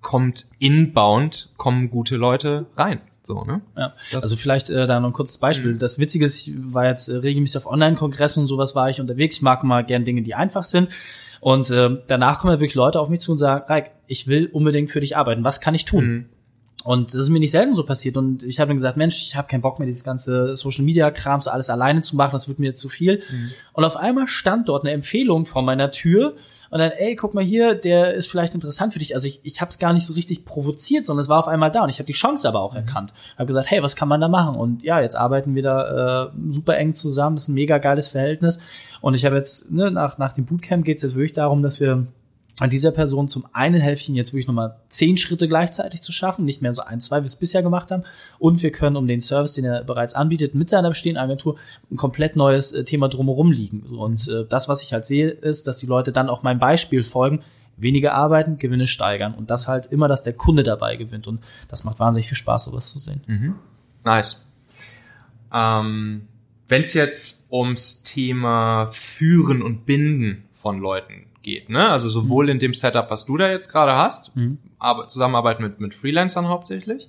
kommt 0.00 0.46
inbound, 0.58 1.50
kommen 1.56 1.90
gute 1.90 2.16
Leute 2.16 2.66
rein. 2.76 3.00
So, 3.22 3.44
ne? 3.44 3.60
Ja. 3.76 3.94
Das 4.12 4.24
also 4.24 4.36
vielleicht 4.36 4.70
äh, 4.70 4.86
da 4.86 4.98
noch 4.98 5.10
ein 5.10 5.12
kurzes 5.12 5.38
Beispiel. 5.38 5.74
Mhm. 5.74 5.78
Das 5.78 5.98
Witzige 5.98 6.24
ist, 6.24 6.46
ich 6.46 6.54
war 6.56 6.86
jetzt 6.86 7.08
äh, 7.08 7.16
regelmäßig 7.16 7.58
auf 7.58 7.70
Online-Kongressen 7.70 8.40
und 8.40 8.46
sowas 8.46 8.74
war 8.74 8.88
ich 8.88 9.00
unterwegs. 9.00 9.36
Ich 9.36 9.42
mag 9.42 9.62
mal 9.62 9.84
gern 9.84 10.04
Dinge, 10.04 10.22
die 10.22 10.34
einfach 10.34 10.64
sind. 10.64 10.88
Und 11.40 11.70
äh, 11.70 11.98
danach 12.06 12.38
kommen 12.38 12.54
ja 12.54 12.60
wirklich 12.60 12.74
Leute 12.74 12.98
auf 13.00 13.08
mich 13.08 13.20
zu 13.20 13.32
und 13.32 13.38
sagen, 13.38 13.64
Reik, 13.66 13.92
ich 14.06 14.26
will 14.26 14.46
unbedingt 14.46 14.90
für 14.90 15.00
dich 15.00 15.16
arbeiten. 15.16 15.44
Was 15.44 15.60
kann 15.60 15.74
ich 15.74 15.84
tun? 15.84 16.04
Mhm. 16.04 16.26
Und 16.84 17.08
das 17.08 17.20
ist 17.20 17.28
mir 17.28 17.40
nicht 17.40 17.50
selten 17.50 17.74
so 17.74 17.84
passiert. 17.84 18.16
Und 18.16 18.42
ich 18.42 18.58
habe 18.58 18.68
dann 18.68 18.76
gesagt, 18.76 18.96
Mensch, 18.96 19.20
ich 19.20 19.36
habe 19.36 19.48
keinen 19.48 19.60
Bock 19.60 19.78
mehr, 19.78 19.86
dieses 19.86 20.04
ganze 20.04 20.54
Social 20.54 20.84
Media 20.84 21.10
Krams 21.10 21.46
alles 21.46 21.68
alleine 21.68 22.00
zu 22.00 22.16
machen, 22.16 22.32
das 22.32 22.48
wird 22.48 22.58
mir 22.58 22.74
zu 22.74 22.88
viel. 22.88 23.22
Mhm. 23.30 23.50
Und 23.74 23.84
auf 23.84 23.96
einmal 23.96 24.26
stand 24.26 24.68
dort 24.68 24.84
eine 24.84 24.92
Empfehlung 24.92 25.44
vor 25.44 25.62
meiner 25.62 25.90
Tür. 25.90 26.36
Und 26.70 26.78
dann, 26.78 26.92
ey, 26.92 27.16
guck 27.16 27.34
mal 27.34 27.42
hier, 27.42 27.74
der 27.74 28.14
ist 28.14 28.30
vielleicht 28.30 28.54
interessant 28.54 28.92
für 28.92 29.00
dich. 29.00 29.14
Also 29.14 29.26
ich, 29.26 29.40
ich 29.42 29.60
habe 29.60 29.70
es 29.70 29.80
gar 29.80 29.92
nicht 29.92 30.06
so 30.06 30.14
richtig 30.14 30.44
provoziert, 30.44 31.04
sondern 31.04 31.22
es 31.22 31.28
war 31.28 31.40
auf 31.40 31.48
einmal 31.48 31.70
da. 31.70 31.82
Und 31.82 31.90
ich 31.90 31.98
habe 31.98 32.06
die 32.06 32.12
Chance 32.12 32.48
aber 32.48 32.60
auch 32.60 32.72
mhm. 32.72 32.78
erkannt. 32.78 33.12
Habe 33.36 33.46
gesagt, 33.46 33.70
hey, 33.70 33.82
was 33.82 33.96
kann 33.96 34.08
man 34.08 34.20
da 34.20 34.28
machen? 34.28 34.54
Und 34.54 34.82
ja, 34.82 35.00
jetzt 35.00 35.16
arbeiten 35.16 35.54
wir 35.54 35.62
da 35.62 36.26
äh, 36.26 36.30
super 36.48 36.78
eng 36.78 36.94
zusammen. 36.94 37.36
Das 37.36 37.44
ist 37.44 37.48
ein 37.48 37.54
mega 37.54 37.78
geiles 37.78 38.08
Verhältnis. 38.08 38.60
Und 39.00 39.14
ich 39.14 39.24
habe 39.26 39.36
jetzt, 39.36 39.72
ne, 39.72 39.90
nach, 39.90 40.18
nach 40.18 40.32
dem 40.32 40.46
Bootcamp 40.46 40.84
geht 40.84 40.98
es 40.98 41.02
jetzt 41.02 41.14
wirklich 41.14 41.32
darum, 41.32 41.62
dass 41.62 41.80
wir 41.80 42.06
an 42.60 42.68
dieser 42.70 42.92
Person 42.92 43.26
zum 43.26 43.46
einen 43.52 43.80
helfen, 43.80 44.14
jetzt 44.14 44.32
wirklich 44.32 44.46
nochmal 44.46 44.76
zehn 44.88 45.16
Schritte 45.16 45.48
gleichzeitig 45.48 46.02
zu 46.02 46.12
schaffen, 46.12 46.44
nicht 46.44 46.60
mehr 46.60 46.74
so 46.74 46.82
ein, 46.82 47.00
zwei, 47.00 47.22
wie 47.22 47.26
es 47.26 47.36
bisher 47.36 47.62
gemacht 47.62 47.90
haben. 47.90 48.04
Und 48.38 48.62
wir 48.62 48.70
können 48.70 48.96
um 48.96 49.08
den 49.08 49.22
Service, 49.22 49.54
den 49.54 49.64
er 49.64 49.82
bereits 49.82 50.14
anbietet, 50.14 50.54
mit 50.54 50.68
seiner 50.68 50.88
bestehenden 50.88 51.22
Agentur 51.22 51.56
ein 51.90 51.96
komplett 51.96 52.36
neues 52.36 52.72
äh, 52.72 52.84
Thema 52.84 53.08
drumherum 53.08 53.50
liegen. 53.50 53.80
Und 53.80 54.28
äh, 54.28 54.44
das, 54.46 54.68
was 54.68 54.82
ich 54.82 54.92
halt 54.92 55.06
sehe, 55.06 55.30
ist, 55.30 55.66
dass 55.66 55.78
die 55.78 55.86
Leute 55.86 56.12
dann 56.12 56.28
auch 56.28 56.42
meinem 56.42 56.58
Beispiel 56.58 57.02
folgen, 57.02 57.42
weniger 57.78 58.12
arbeiten, 58.12 58.58
Gewinne 58.58 58.86
steigern. 58.86 59.32
Und 59.32 59.50
das 59.50 59.66
halt 59.66 59.86
immer, 59.86 60.06
dass 60.06 60.22
der 60.22 60.34
Kunde 60.34 60.62
dabei 60.62 60.96
gewinnt. 60.96 61.26
Und 61.26 61.40
das 61.68 61.84
macht 61.84 61.98
wahnsinnig 61.98 62.28
viel 62.28 62.36
Spaß, 62.36 62.64
sowas 62.64 62.90
zu 62.90 62.98
sehen. 62.98 63.22
Mhm. 63.26 63.54
Nice. 64.04 64.44
Ähm, 65.50 66.28
Wenn 66.68 66.82
es 66.82 66.92
jetzt 66.92 67.50
ums 67.50 68.02
Thema 68.02 68.86
Führen 68.88 69.62
und 69.62 69.86
Binden 69.86 70.44
von 70.54 70.78
Leuten 70.78 71.29
geht. 71.42 71.70
Ne? 71.70 71.88
Also 71.88 72.08
sowohl 72.08 72.44
mhm. 72.44 72.52
in 72.52 72.58
dem 72.58 72.74
Setup, 72.74 73.10
was 73.10 73.26
du 73.26 73.36
da 73.36 73.50
jetzt 73.50 73.70
gerade 73.70 73.94
hast, 73.94 74.34
mhm. 74.36 74.58
aber 74.78 75.08
Zusammenarbeit 75.08 75.60
mit, 75.60 75.80
mit 75.80 75.94
Freelancern 75.94 76.48
hauptsächlich, 76.48 77.08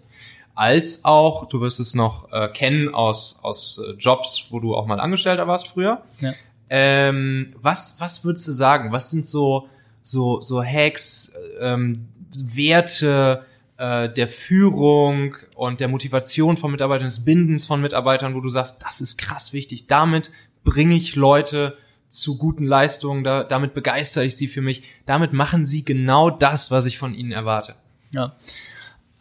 als 0.55 1.05
auch, 1.05 1.47
du 1.47 1.61
wirst 1.61 1.79
es 1.79 1.95
noch 1.95 2.31
äh, 2.31 2.49
kennen 2.49 2.93
aus, 2.93 3.39
aus 3.41 3.79
äh, 3.79 3.93
Jobs, 3.93 4.47
wo 4.51 4.59
du 4.59 4.75
auch 4.75 4.85
mal 4.85 4.99
Angestellter 4.99 5.47
warst 5.47 5.67
früher. 5.67 6.01
Ja. 6.19 6.33
Ähm, 6.69 7.53
was, 7.61 7.97
was 7.99 8.23
würdest 8.23 8.47
du 8.47 8.51
sagen? 8.51 8.91
Was 8.91 9.11
sind 9.11 9.25
so, 9.25 9.67
so, 10.01 10.41
so 10.41 10.63
Hacks, 10.63 11.35
ähm, 11.59 12.07
Werte 12.33 13.45
äh, 13.77 14.09
der 14.09 14.27
Führung 14.27 15.35
und 15.55 15.79
der 15.79 15.87
Motivation 15.87 16.55
von 16.57 16.71
Mitarbeitern, 16.71 17.07
des 17.07 17.25
Bindens 17.25 17.65
von 17.65 17.81
Mitarbeitern, 17.81 18.35
wo 18.35 18.39
du 18.39 18.49
sagst, 18.49 18.83
das 18.83 19.01
ist 19.01 19.17
krass 19.17 19.53
wichtig. 19.53 19.87
Damit 19.87 20.31
bringe 20.63 20.95
ich 20.95 21.15
Leute 21.15 21.77
zu 22.11 22.37
guten 22.37 22.65
Leistungen, 22.65 23.23
da, 23.23 23.43
damit 23.43 23.73
begeistere 23.73 24.25
ich 24.25 24.35
sie 24.35 24.47
für 24.47 24.61
mich. 24.61 24.83
Damit 25.05 25.33
machen 25.33 25.65
sie 25.65 25.83
genau 25.83 26.29
das, 26.29 26.69
was 26.69 26.85
ich 26.85 26.97
von 26.97 27.13
ihnen 27.13 27.31
erwarte. 27.31 27.75
Ja. 28.11 28.35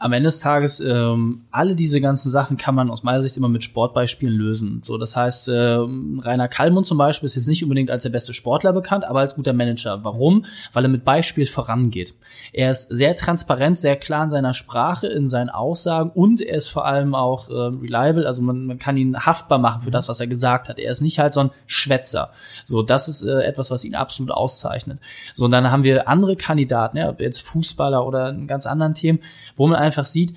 Am 0.01 0.15
Ende 0.15 0.29
des 0.29 0.39
Tages, 0.39 0.81
ähm, 0.81 1.43
alle 1.51 1.75
diese 1.75 2.01
ganzen 2.01 2.31
Sachen 2.31 2.57
kann 2.57 2.75
man 2.75 2.89
aus 2.89 3.03
meiner 3.03 3.23
Sicht 3.23 3.37
immer 3.37 3.51
mit 3.51 3.65
Sportbeispielen 3.65 4.35
lösen. 4.35 4.81
So, 4.83 4.97
das 4.97 5.15
heißt, 5.15 5.51
ähm, 5.53 6.23
Rainer 6.25 6.49
Kallmund 6.49 6.87
zum 6.87 6.97
Beispiel 6.97 7.27
ist 7.27 7.37
jetzt 7.37 7.49
nicht 7.49 7.63
unbedingt 7.63 7.91
als 7.91 8.05
der 8.05 8.09
beste 8.11 8.33
Sportler 8.33 8.73
bekannt, 8.73 9.05
aber 9.05 9.21
als 9.21 9.35
guter 9.35 9.53
Manager. 9.53 10.03
Warum? 10.03 10.47
Weil 10.73 10.87
er 10.87 10.89
mit 10.89 11.05
Beispiel 11.05 11.45
vorangeht. 11.45 12.15
Er 12.55 12.71
ist 12.71 12.89
sehr 12.89 13.15
transparent, 13.15 13.79
sehr 13.79 13.95
klar 13.95 14.23
in 14.23 14.31
seiner 14.31 14.55
Sprache, 14.55 15.07
in 15.07 15.29
seinen 15.29 15.51
Aussagen 15.51 16.09
und 16.15 16.41
er 16.41 16.57
ist 16.57 16.69
vor 16.69 16.87
allem 16.87 17.15
auch 17.15 17.51
äh, 17.51 17.53
reliable. 17.53 18.27
Also 18.27 18.41
man, 18.41 18.65
man 18.65 18.79
kann 18.79 18.97
ihn 18.97 19.27
haftbar 19.27 19.59
machen 19.59 19.83
für 19.83 19.91
das, 19.91 20.09
was 20.09 20.19
er 20.19 20.29
gesagt 20.29 20.71
hat. 20.71 20.79
Er 20.79 20.91
ist 20.91 21.03
nicht 21.03 21.19
halt 21.19 21.35
so 21.35 21.41
ein 21.41 21.51
Schwätzer. 21.67 22.31
So, 22.65 22.81
das 22.81 23.07
ist 23.07 23.23
äh, 23.23 23.43
etwas, 23.43 23.71
was 23.71 23.85
ihn 23.85 23.95
absolut 23.95 24.33
auszeichnet. 24.33 24.99
So, 25.35 25.45
und 25.45 25.51
dann 25.51 25.71
haben 25.71 25.85
wir 25.85 26.09
andere 26.09 26.37
Kandidaten, 26.37 26.97
ja, 26.97 27.15
jetzt 27.19 27.43
Fußballer 27.43 28.07
oder 28.07 28.31
in 28.31 28.47
ganz 28.47 28.67
anderen 28.67 28.95
Themen, 28.95 29.19
wo 29.57 29.67
man 29.67 29.77
einfach 29.77 29.90
sieht, 30.05 30.35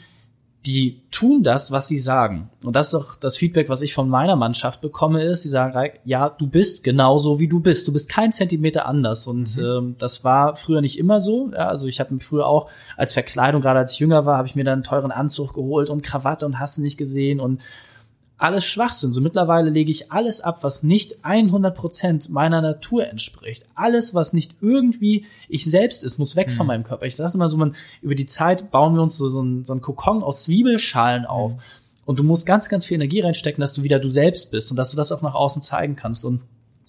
die 0.65 1.01
tun 1.11 1.43
das, 1.43 1.71
was 1.71 1.89
sie 1.89 1.97
sagen. 1.97 2.49
Und 2.63 2.75
das 2.77 2.87
ist 2.87 2.93
auch 2.95 3.15
das 3.17 3.35
Feedback, 3.35 3.67
was 3.67 3.81
ich 3.81 3.93
von 3.93 4.07
meiner 4.07 4.37
Mannschaft 4.37 4.79
bekomme, 4.79 5.21
ist, 5.21 5.43
sie 5.43 5.49
sagen, 5.49 5.91
ja, 6.05 6.29
du 6.29 6.47
bist 6.47 6.85
genauso, 6.85 7.39
wie 7.39 7.49
du 7.49 7.59
bist. 7.59 7.87
Du 7.87 7.91
bist 7.91 8.07
kein 8.07 8.31
Zentimeter 8.31 8.85
anders. 8.85 9.27
Und 9.27 9.57
mhm. 9.57 9.65
ähm, 9.65 9.95
das 9.99 10.23
war 10.23 10.55
früher 10.55 10.79
nicht 10.79 10.97
immer 10.97 11.19
so. 11.19 11.51
Ja, 11.51 11.67
also 11.67 11.87
ich 11.87 11.99
habe 11.99 12.13
mir 12.13 12.21
früher 12.21 12.47
auch 12.47 12.69
als 12.95 13.11
Verkleidung, 13.11 13.61
gerade 13.61 13.79
als 13.79 13.93
ich 13.93 13.99
jünger 13.99 14.25
war, 14.25 14.37
habe 14.37 14.47
ich 14.47 14.55
mir 14.55 14.63
dann 14.63 14.73
einen 14.73 14.83
teuren 14.83 15.11
Anzug 15.11 15.53
geholt 15.53 15.89
und 15.89 16.01
Krawatte 16.01 16.45
und 16.45 16.59
hast 16.59 16.77
du 16.77 16.81
nicht 16.81 16.97
gesehen 16.97 17.41
und 17.41 17.61
alles 18.43 18.65
Schwachsinn. 18.65 19.13
So 19.13 19.21
mittlerweile 19.21 19.69
lege 19.69 19.89
ich 19.89 20.11
alles 20.11 20.41
ab, 20.41 20.59
was 20.63 20.83
nicht 20.83 21.23
100% 21.23 22.29
meiner 22.29 22.61
Natur 22.61 23.07
entspricht. 23.07 23.65
Alles, 23.73 24.13
was 24.13 24.33
nicht 24.33 24.57
irgendwie 24.59 25.25
ich 25.47 25.63
selbst 25.63 26.03
ist, 26.03 26.19
muss 26.19 26.35
weg 26.35 26.49
mhm. 26.49 26.51
von 26.51 26.67
meinem 26.67 26.83
Körper. 26.83 27.05
Ich 27.05 27.15
sage 27.15 27.31
immer 27.35 27.47
so, 27.47 27.55
man, 27.55 27.73
über 28.01 28.15
die 28.15 28.25
Zeit 28.25 28.69
bauen 28.69 28.95
wir 28.95 29.01
uns 29.01 29.15
so, 29.15 29.29
so, 29.29 29.41
ein, 29.41 29.63
so 29.63 29.73
ein 29.73 29.79
Kokon 29.79 30.23
aus 30.23 30.43
Zwiebelschalen 30.43 31.25
auf. 31.25 31.53
Mhm. 31.53 31.59
Und 32.05 32.19
du 32.19 32.23
musst 32.23 32.45
ganz, 32.45 32.67
ganz 32.67 32.85
viel 32.85 32.95
Energie 32.95 33.21
reinstecken, 33.21 33.61
dass 33.61 33.73
du 33.73 33.83
wieder 33.83 33.97
du 33.99 34.09
selbst 34.09 34.51
bist 34.51 34.71
und 34.71 34.77
dass 34.77 34.91
du 34.91 34.97
das 34.97 35.13
auch 35.13 35.21
nach 35.21 35.35
außen 35.35 35.61
zeigen 35.61 35.95
kannst. 35.95 36.25
Und 36.25 36.41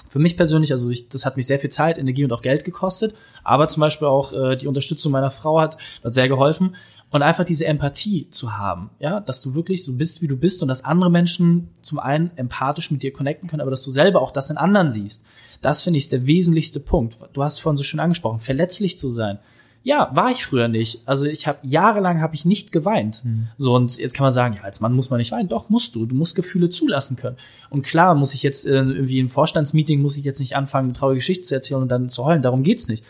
für 0.09 0.19
mich 0.19 0.37
persönlich, 0.37 0.73
also 0.73 0.91
ich, 0.91 1.09
das 1.09 1.25
hat 1.25 1.37
mich 1.37 1.47
sehr 1.47 1.61
viel 1.61 1.71
Zeit, 1.71 1.99
Energie 1.99 2.25
und 2.25 2.33
auch 2.33 2.43
Geld 2.43 2.65
gekostet, 2.65 3.15
aber 3.45 3.69
zum 3.69 3.81
Beispiel 3.81 4.09
auch 4.09 4.33
äh, 4.33 4.57
die 4.57 4.67
Unterstützung 4.67 5.13
meiner 5.13 5.31
Frau 5.31 5.61
hat, 5.61 5.79
hat 6.03 6.15
sehr 6.15 6.29
geholfen 6.29 6.75
und 7.15 7.23
einfach 7.23 7.45
diese 7.45 7.67
Empathie 7.67 8.29
zu 8.31 8.59
haben, 8.59 8.91
ja, 8.99 9.21
dass 9.21 9.41
du 9.41 9.55
wirklich 9.55 9.85
so 9.85 9.93
bist, 9.93 10.21
wie 10.21 10.27
du 10.27 10.37
bist 10.37 10.61
und 10.63 10.69
dass 10.69 10.85
andere 10.85 11.13
Menschen 11.13 11.69
zum 11.81 12.01
einen 12.01 12.33
empathisch 12.35 12.91
mit 12.91 13.05
dir 13.05 13.13
connecten 13.13 13.49
können, 13.49 13.61
aber 13.61 13.71
dass 13.71 13.85
du 13.85 13.93
selber 13.93 14.21
auch 14.21 14.33
das 14.33 14.51
in 14.51 14.57
anderen 14.57 14.91
siehst. 14.91 15.25
Das 15.61 15.83
finde 15.83 15.99
ich 15.99 16.07
ist 16.07 16.13
der 16.13 16.27
wesentlichste 16.27 16.81
Punkt. 16.81 17.17
Du 17.33 17.45
hast 17.45 17.61
vorhin 17.61 17.77
so 17.77 17.85
schön 17.85 18.01
angesprochen, 18.01 18.41
verletzlich 18.41 18.99
zu 18.99 19.09
sein. 19.09 19.39
Ja, 19.85 20.11
war 20.13 20.33
ich 20.33 20.45
früher 20.45 20.67
nicht. 20.67 21.03
Also 21.07 21.27
ich 21.27 21.47
habe 21.47 21.61
jahrelang 21.63 22.21
habe 22.21 22.35
ich 22.35 22.45
nicht 22.47 22.73
geweint. 22.73 23.25
Mhm. 23.25 23.47
So 23.59 23.77
und 23.77 23.97
jetzt 23.97 24.15
kann 24.15 24.25
man 24.25 24.33
sagen, 24.33 24.57
ja, 24.57 24.63
als 24.63 24.81
Mann 24.81 24.93
muss 24.93 25.09
man 25.09 25.19
nicht 25.19 25.31
weinen. 25.31 25.49
Doch 25.49 25.69
musst 25.69 25.95
du. 25.95 26.07
Du 26.07 26.17
musst 26.17 26.35
Gefühle 26.35 26.69
zulassen 26.69 27.17
können. 27.17 27.37
Und 27.71 27.87
klar 27.87 28.17
muss 28.17 28.35
ich 28.35 28.43
jetzt 28.43 28.67
äh, 28.67 28.71
irgendwie 28.71 29.21
im 29.21 29.29
Vorstandsmeeting 29.29 30.03
muss 30.03 30.17
ich 30.17 30.25
jetzt 30.25 30.41
nicht 30.41 30.57
anfangen, 30.57 30.89
eine 30.89 30.99
traurige 30.99 31.19
Geschichte 31.19 31.47
zu 31.47 31.55
erzählen 31.55 31.83
und 31.83 31.93
dann 31.93 32.09
zu 32.09 32.25
heulen. 32.25 32.43
Darum 32.43 32.65
geht's 32.65 32.89
nicht. 32.89 33.05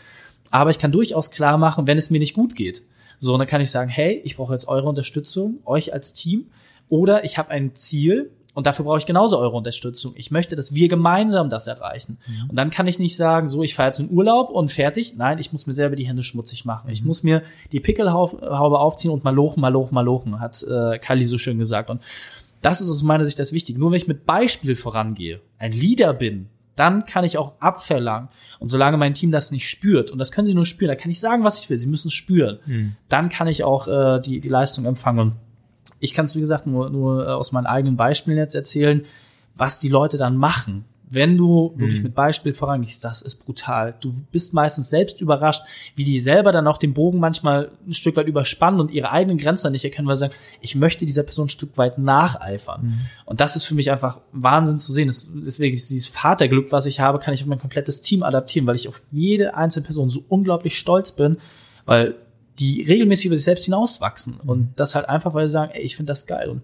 Aber 0.51 0.69
ich 0.69 0.77
kann 0.77 0.91
durchaus 0.91 1.31
klar 1.31 1.57
machen, 1.57 1.87
wenn 1.87 1.97
es 1.97 2.11
mir 2.11 2.19
nicht 2.19 2.35
gut 2.35 2.55
geht. 2.55 2.83
So, 3.17 3.33
und 3.33 3.39
dann 3.39 3.47
kann 3.47 3.61
ich 3.61 3.71
sagen, 3.71 3.89
hey, 3.89 4.21
ich 4.23 4.37
brauche 4.37 4.53
jetzt 4.53 4.67
eure 4.67 4.87
Unterstützung, 4.87 5.59
euch 5.65 5.93
als 5.93 6.13
Team. 6.13 6.47
Oder 6.89 7.23
ich 7.23 7.37
habe 7.37 7.49
ein 7.49 7.73
Ziel 7.73 8.31
und 8.55 8.67
dafür 8.67 8.85
brauche 8.85 8.99
ich 8.99 9.05
genauso 9.05 9.37
eure 9.37 9.55
Unterstützung. 9.55 10.13
Ich 10.15 10.31
möchte, 10.31 10.55
dass 10.55 10.73
wir 10.73 10.87
gemeinsam 10.87 11.49
das 11.49 11.67
erreichen. 11.67 12.17
Mhm. 12.25 12.49
Und 12.49 12.55
dann 12.55 12.69
kann 12.69 12.87
ich 12.87 12.99
nicht 12.99 13.17
sagen, 13.17 13.49
so, 13.49 13.63
ich 13.63 13.75
fahre 13.75 13.87
jetzt 13.87 13.99
in 13.99 14.09
Urlaub 14.09 14.49
und 14.49 14.71
fertig. 14.71 15.15
Nein, 15.17 15.39
ich 15.39 15.51
muss 15.51 15.67
mir 15.67 15.73
selber 15.73 15.97
die 15.97 16.07
Hände 16.07 16.23
schmutzig 16.23 16.63
machen. 16.63 16.87
Mhm. 16.87 16.93
Ich 16.93 17.03
muss 17.03 17.21
mir 17.21 17.43
die 17.73 17.81
Pickelhaube 17.81 18.79
aufziehen 18.79 19.11
und 19.11 19.25
malochen, 19.25 19.59
malochen, 19.59 19.93
malochen, 19.93 20.39
hat 20.39 20.63
äh, 20.63 20.97
Kali 20.99 21.25
so 21.25 21.37
schön 21.37 21.59
gesagt. 21.59 21.89
Und 21.89 22.01
das 22.61 22.79
ist 22.79 22.89
aus 22.89 23.03
meiner 23.03 23.25
Sicht 23.25 23.39
das 23.39 23.51
Wichtige. 23.51 23.77
Nur 23.77 23.91
wenn 23.91 23.97
ich 23.97 24.07
mit 24.07 24.25
Beispiel 24.25 24.75
vorangehe, 24.75 25.41
ein 25.57 25.73
Leader 25.73 26.13
bin, 26.13 26.47
dann 26.75 27.05
kann 27.05 27.23
ich 27.23 27.37
auch 27.37 27.53
abverlangen. 27.59 28.29
Und 28.59 28.67
solange 28.67 28.97
mein 28.97 29.13
Team 29.13 29.31
das 29.31 29.51
nicht 29.51 29.69
spürt, 29.69 30.11
und 30.11 30.17
das 30.17 30.31
können 30.31 30.45
sie 30.45 30.55
nur 30.55 30.65
spüren, 30.65 30.89
da 30.89 30.95
kann 30.95 31.11
ich 31.11 31.19
sagen, 31.19 31.43
was 31.43 31.59
ich 31.59 31.69
will, 31.69 31.77
sie 31.77 31.87
müssen 31.87 32.09
es 32.09 32.13
spüren, 32.13 32.59
mhm. 32.65 32.95
dann 33.09 33.29
kann 33.29 33.47
ich 33.47 33.63
auch 33.63 33.87
äh, 33.87 34.19
die, 34.19 34.39
die 34.39 34.49
Leistung 34.49 34.85
empfangen. 34.85 35.33
Ich 35.99 36.13
kann 36.13 36.25
es, 36.25 36.35
wie 36.35 36.41
gesagt, 36.41 36.67
nur, 36.67 36.89
nur 36.89 37.25
äh, 37.25 37.29
aus 37.29 37.51
meinen 37.51 37.65
eigenen 37.65 37.95
Beispielen 37.95 38.37
jetzt 38.37 38.55
erzählen, 38.55 39.05
was 39.55 39.79
die 39.79 39.89
Leute 39.89 40.17
dann 40.17 40.35
machen 40.35 40.85
wenn 41.07 41.37
du 41.37 41.73
wirklich 41.75 41.99
mhm. 41.99 42.05
mit 42.05 42.15
Beispiel 42.15 42.53
vorangehst, 42.53 43.03
das 43.03 43.21
ist 43.21 43.35
brutal. 43.45 43.95
Du 43.99 44.13
bist 44.31 44.53
meistens 44.53 44.89
selbst 44.89 45.21
überrascht, 45.21 45.63
wie 45.95 46.03
die 46.03 46.19
selber 46.19 46.51
dann 46.51 46.67
auch 46.67 46.77
den 46.77 46.93
Bogen 46.93 47.19
manchmal 47.19 47.71
ein 47.85 47.93
Stück 47.93 48.15
weit 48.15 48.27
überspannen 48.27 48.79
und 48.79 48.91
ihre 48.91 49.11
eigenen 49.11 49.37
Grenzen 49.37 49.71
nicht 49.71 49.85
erkennen, 49.85 50.07
weil 50.07 50.15
sie 50.15 50.21
sagen, 50.21 50.33
ich 50.61 50.75
möchte 50.75 51.05
dieser 51.05 51.23
Person 51.23 51.45
ein 51.45 51.49
Stück 51.49 51.77
weit 51.77 51.97
nacheifern. 51.99 52.81
Mhm. 52.81 52.99
Und 53.25 53.39
das 53.39 53.55
ist 53.55 53.65
für 53.65 53.75
mich 53.75 53.91
einfach 53.91 54.19
Wahnsinn 54.31 54.79
zu 54.79 54.91
sehen. 54.91 55.07
Das, 55.07 55.29
deswegen 55.33 55.75
ist 55.75 55.89
dieses 55.89 56.07
Vaterglück, 56.07 56.71
was 56.71 56.87
ich 56.87 56.99
habe, 56.99 57.19
kann 57.19 57.33
ich 57.33 57.41
auf 57.41 57.47
mein 57.47 57.59
komplettes 57.59 58.01
Team 58.01 58.23
adaptieren, 58.23 58.65
weil 58.65 58.75
ich 58.75 58.87
auf 58.87 59.03
jede 59.11 59.55
einzelne 59.55 59.85
Person 59.85 60.09
so 60.09 60.23
unglaublich 60.27 60.77
stolz 60.77 61.11
bin, 61.11 61.37
weil 61.85 62.15
die 62.57 62.81
regelmäßig 62.81 63.27
über 63.27 63.37
sich 63.37 63.45
selbst 63.45 63.65
hinauswachsen. 63.65 64.39
Mhm. 64.43 64.49
Und 64.49 64.69
das 64.77 64.95
halt 64.95 65.07
einfach, 65.07 65.33
weil 65.35 65.47
sie 65.47 65.53
sagen, 65.53 65.71
ey, 65.73 65.83
ich 65.83 65.95
finde 65.95 66.11
das 66.11 66.25
geil. 66.25 66.49
Und 66.49 66.61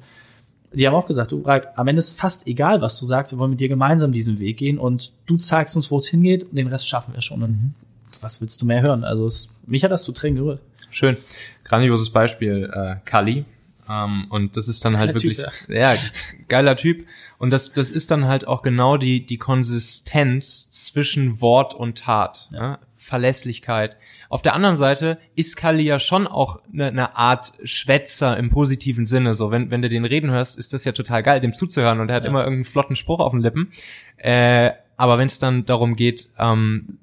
die 0.73 0.87
haben 0.87 0.93
auch 0.93 1.05
gesagt, 1.05 1.31
du, 1.31 1.41
Ralf, 1.41 1.67
am 1.75 1.87
Ende 1.87 1.99
ist 1.99 2.17
fast 2.17 2.47
egal, 2.47 2.81
was 2.81 2.99
du 2.99 3.05
sagst, 3.05 3.31
wir 3.33 3.39
wollen 3.39 3.49
mit 3.49 3.59
dir 3.59 3.67
gemeinsam 3.67 4.11
diesen 4.11 4.39
Weg 4.39 4.57
gehen 4.57 4.77
und 4.77 5.11
du 5.25 5.37
zeigst 5.37 5.75
uns, 5.75 5.91
wo 5.91 5.97
es 5.97 6.07
hingeht 6.07 6.43
und 6.43 6.55
den 6.55 6.67
Rest 6.67 6.87
schaffen 6.87 7.13
wir 7.13 7.21
schon. 7.21 7.43
Und 7.43 7.51
mhm. 7.51 7.73
was 8.21 8.41
willst 8.41 8.61
du 8.61 8.65
mehr 8.65 8.81
hören? 8.81 9.03
Also 9.03 9.25
es, 9.25 9.53
mich 9.65 9.83
hat 9.83 9.91
das 9.91 10.03
zu 10.03 10.11
Tränen 10.11 10.37
gerührt. 10.37 10.61
Schön. 10.89 11.17
Grandioses 11.63 12.09
Beispiel, 12.09 12.71
äh, 12.73 12.95
Kali. 13.05 13.45
Ähm, 13.89 14.27
und 14.29 14.55
das 14.57 14.67
ist 14.67 14.85
dann 14.85 14.97
halt 14.97 15.09
geiler 15.09 15.23
wirklich, 15.23 15.37
typ, 15.37 15.69
ja. 15.69 15.93
ja, 15.93 15.99
geiler 16.47 16.75
Typ. 16.75 17.07
Und 17.37 17.51
das, 17.51 17.73
das 17.73 17.89
ist 17.89 18.11
dann 18.11 18.25
halt 18.25 18.47
auch 18.47 18.61
genau 18.61 18.97
die, 18.97 19.25
die 19.25 19.37
Konsistenz 19.37 20.69
zwischen 20.69 21.41
Wort 21.41 21.73
und 21.73 21.97
Tat. 21.97 22.47
Ja. 22.51 22.59
ja? 22.59 22.79
Verlässlichkeit. 23.01 23.97
Auf 24.29 24.43
der 24.43 24.53
anderen 24.53 24.75
Seite 24.75 25.17
ist 25.35 25.57
Kali 25.57 25.81
ja 25.81 25.97
schon 25.97 26.27
auch 26.27 26.61
eine, 26.71 26.87
eine 26.87 27.15
Art 27.15 27.53
Schwätzer 27.63 28.37
im 28.37 28.51
positiven 28.51 29.07
Sinne. 29.07 29.33
So, 29.33 29.49
wenn, 29.49 29.71
wenn 29.71 29.81
du 29.81 29.89
den 29.89 30.05
reden 30.05 30.29
hörst, 30.29 30.55
ist 30.55 30.71
das 30.71 30.85
ja 30.85 30.91
total 30.91 31.23
geil, 31.23 31.41
dem 31.41 31.55
zuzuhören 31.55 31.99
und 31.99 32.09
er 32.09 32.17
hat 32.17 32.23
ja. 32.23 32.29
immer 32.29 32.43
irgendeinen 32.43 32.65
flotten 32.65 32.95
Spruch 32.95 33.19
auf 33.19 33.31
den 33.31 33.41
Lippen. 33.41 33.71
Äh, 34.17 34.73
aber 34.97 35.17
wenn 35.17 35.25
es 35.25 35.39
dann 35.39 35.65
darum 35.65 35.95
geht, 35.95 36.29
ähm, 36.37 36.99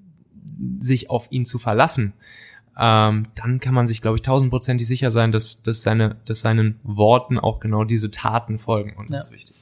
sich 0.78 1.10
auf 1.10 1.26
ihn 1.30 1.44
zu 1.44 1.58
verlassen, 1.58 2.12
ähm, 2.78 3.26
dann 3.34 3.58
kann 3.58 3.74
man 3.74 3.88
sich, 3.88 4.00
glaube 4.00 4.18
ich, 4.18 4.22
tausendprozentig 4.22 4.86
sicher 4.86 5.10
sein, 5.10 5.32
dass, 5.32 5.64
dass, 5.64 5.82
seine, 5.82 6.14
dass 6.26 6.42
seinen 6.42 6.78
Worten 6.84 7.40
auch 7.40 7.58
genau 7.58 7.82
diese 7.82 8.12
Taten 8.12 8.60
folgen. 8.60 8.94
Und 8.96 9.10
das 9.10 9.22
ja. 9.22 9.24
ist 9.24 9.32
wichtig. 9.32 9.56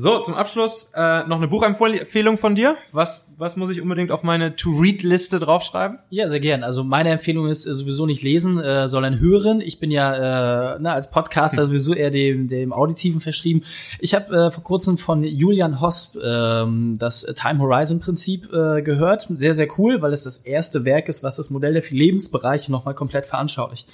So, 0.00 0.18
zum 0.18 0.32
Abschluss 0.32 0.92
äh, 0.94 1.24
noch 1.24 1.36
eine 1.36 1.48
Buchempfehlung 1.48 2.38
von 2.38 2.54
dir. 2.54 2.76
Was, 2.90 3.28
was 3.36 3.56
muss 3.56 3.68
ich 3.68 3.82
unbedingt 3.82 4.10
auf 4.10 4.22
meine 4.22 4.56
To-Read-Liste 4.56 5.38
draufschreiben? 5.38 5.98
Ja, 6.08 6.26
sehr 6.26 6.40
gern. 6.40 6.62
Also 6.62 6.84
meine 6.84 7.10
Empfehlung 7.10 7.48
ist 7.48 7.66
äh, 7.66 7.74
sowieso 7.74 8.06
nicht 8.06 8.22
lesen, 8.22 8.58
äh, 8.58 8.88
sondern 8.88 9.20
hören. 9.20 9.60
Ich 9.60 9.78
bin 9.78 9.90
ja 9.90 10.76
äh, 10.76 10.78
na, 10.80 10.94
als 10.94 11.10
Podcaster 11.10 11.66
sowieso 11.66 11.92
eher 11.92 12.08
dem, 12.08 12.48
dem 12.48 12.72
Auditiven 12.72 13.20
verschrieben. 13.20 13.60
Ich 13.98 14.14
habe 14.14 14.34
äh, 14.34 14.50
vor 14.50 14.64
kurzem 14.64 14.96
von 14.96 15.22
Julian 15.22 15.82
Hosp 15.82 16.16
ähm, 16.16 16.94
das 16.98 17.20
Time 17.38 17.58
Horizon 17.58 18.00
Prinzip 18.00 18.50
äh, 18.54 18.80
gehört. 18.80 19.28
Sehr, 19.34 19.52
sehr 19.52 19.68
cool, 19.76 20.00
weil 20.00 20.14
es 20.14 20.24
das 20.24 20.38
erste 20.38 20.86
Werk 20.86 21.10
ist, 21.10 21.22
was 21.22 21.36
das 21.36 21.50
Modell 21.50 21.74
der 21.74 21.82
vier 21.82 21.98
Lebensbereiche 21.98 22.72
nochmal 22.72 22.94
komplett 22.94 23.26
veranschaulicht. 23.26 23.86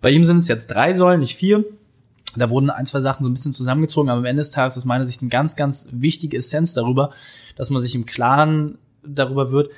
Bei 0.00 0.10
ihm 0.10 0.24
sind 0.24 0.38
es 0.38 0.48
jetzt 0.48 0.66
drei 0.66 0.94
Säulen, 0.94 1.20
nicht 1.20 1.36
vier. 1.36 1.64
Da 2.40 2.50
wurden 2.50 2.70
ein, 2.70 2.86
zwei 2.86 3.00
Sachen 3.00 3.22
so 3.22 3.30
ein 3.30 3.34
bisschen 3.34 3.52
zusammengezogen, 3.52 4.10
aber 4.10 4.18
am 4.18 4.24
Ende 4.24 4.40
des 4.40 4.50
Tages 4.50 4.76
aus 4.76 4.84
meiner 4.84 5.04
Sicht 5.04 5.22
eine 5.22 5.30
ganz, 5.30 5.56
ganz 5.56 5.88
wichtige 5.92 6.36
Essenz 6.36 6.74
darüber, 6.74 7.10
dass 7.56 7.70
man 7.70 7.80
sich 7.80 7.94
im 7.94 8.06
Klaren 8.06 8.78
darüber 9.02 9.52
wird, 9.52 9.70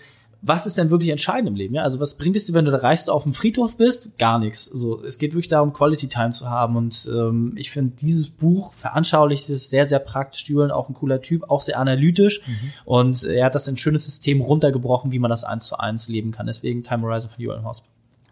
was 0.42 0.66
ist 0.66 0.79
denn 0.79 0.90
wirklich 0.90 1.11
entscheidend 1.11 1.49
im 1.49 1.57
Leben? 1.57 1.75
Ja? 1.75 1.83
Also 1.83 1.99
was 1.99 2.16
bringt 2.16 2.37
es 2.37 2.47
dir, 2.47 2.55
wenn 2.55 2.64
du 2.64 2.71
da 2.71 2.79
reist 2.79 3.11
auf 3.11 3.25
dem 3.25 3.33
Friedhof 3.33 3.77
bist? 3.79 4.16
Gar 4.19 4.38
nichts. 4.38 4.64
So, 4.66 5.03
es 5.03 5.19
geht 5.19 5.33
wirklich 5.33 5.49
darum, 5.49 5.73
Quality 5.73 6.09
Time 6.09 6.31
zu 6.31 6.49
haben. 6.49 6.77
Und 6.77 7.11
ähm, 7.12 7.55
ich 7.57 7.71
finde, 7.71 7.97
dieses 7.97 8.29
Buch 8.29 8.73
veranschaulicht 8.75 9.49
es 9.51 9.71
sehr, 9.71 9.87
sehr 9.87 9.99
praktisch. 9.99 10.45
Julian 10.47 10.71
auch 10.71 10.88
ein 10.88 10.95
cooler 10.95 11.21
Typ, 11.21 11.51
auch 11.51 11.61
sehr 11.61 11.81
analytisch. 11.81 12.47
Mhm. 12.47 12.73
Und 12.85 13.25
er 13.25 13.47
hat 13.47 13.55
das 13.55 13.66
in 13.66 13.75
ein 13.75 13.79
schönes 13.79 14.05
System 14.05 14.40
runtergebrochen, 14.40 15.11
wie 15.11 15.19
man 15.19 15.31
das 15.31 15.42
eins 15.42 15.66
zu 15.66 15.79
eins 15.79 16.09
leben 16.09 16.31
kann. 16.31 16.47
Deswegen 16.47 16.83
Time 16.83 17.03
Horizon 17.03 17.31
von 17.31 17.42
Julian 17.42 17.64
Hosp. 17.64 17.87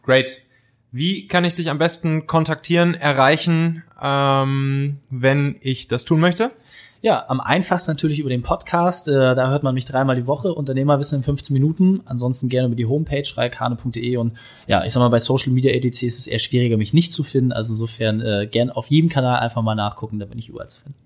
Great. 0.04 0.43
Wie 0.96 1.26
kann 1.26 1.44
ich 1.44 1.54
dich 1.54 1.70
am 1.70 1.78
besten 1.78 2.28
kontaktieren, 2.28 2.94
erreichen, 2.94 3.82
ähm, 4.00 4.98
wenn 5.10 5.56
ich 5.60 5.88
das 5.88 6.04
tun 6.04 6.20
möchte? 6.20 6.52
Ja, 7.02 7.24
am 7.26 7.40
einfachsten 7.40 7.90
natürlich 7.90 8.20
über 8.20 8.30
den 8.30 8.42
Podcast. 8.42 9.08
Äh, 9.08 9.34
da 9.34 9.50
hört 9.50 9.64
man 9.64 9.74
mich 9.74 9.86
dreimal 9.86 10.14
die 10.14 10.28
Woche. 10.28 10.54
Unternehmerwissen 10.54 11.18
in 11.18 11.24
15 11.24 11.52
Minuten. 11.52 12.02
Ansonsten 12.04 12.48
gerne 12.48 12.68
über 12.68 12.76
die 12.76 12.86
Homepage 12.86 13.24
reikane.de 13.34 14.16
und 14.18 14.34
ja, 14.68 14.84
ich 14.84 14.92
sag 14.92 15.00
mal, 15.00 15.08
bei 15.08 15.18
Social 15.18 15.52
Media 15.52 15.72
EDC 15.72 16.04
ist 16.04 16.20
es 16.20 16.28
eher 16.28 16.38
schwieriger, 16.38 16.76
mich 16.76 16.94
nicht 16.94 17.10
zu 17.10 17.24
finden. 17.24 17.50
Also 17.50 17.72
insofern 17.72 18.20
äh, 18.20 18.46
gern 18.48 18.70
auf 18.70 18.86
jedem 18.86 19.10
Kanal 19.10 19.40
einfach 19.40 19.62
mal 19.62 19.74
nachgucken, 19.74 20.20
da 20.20 20.26
bin 20.26 20.38
ich 20.38 20.48
überall 20.48 20.68
zu 20.68 20.82
finden. 20.82 20.98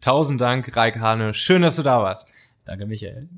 Tausend 0.00 0.40
Dank, 0.40 0.76
Raik 0.76 0.98
Hane. 0.98 1.34
Schön, 1.34 1.62
dass 1.62 1.76
du 1.76 1.84
da 1.84 2.02
warst. 2.02 2.32
Danke, 2.64 2.84
Michael. 2.86 3.28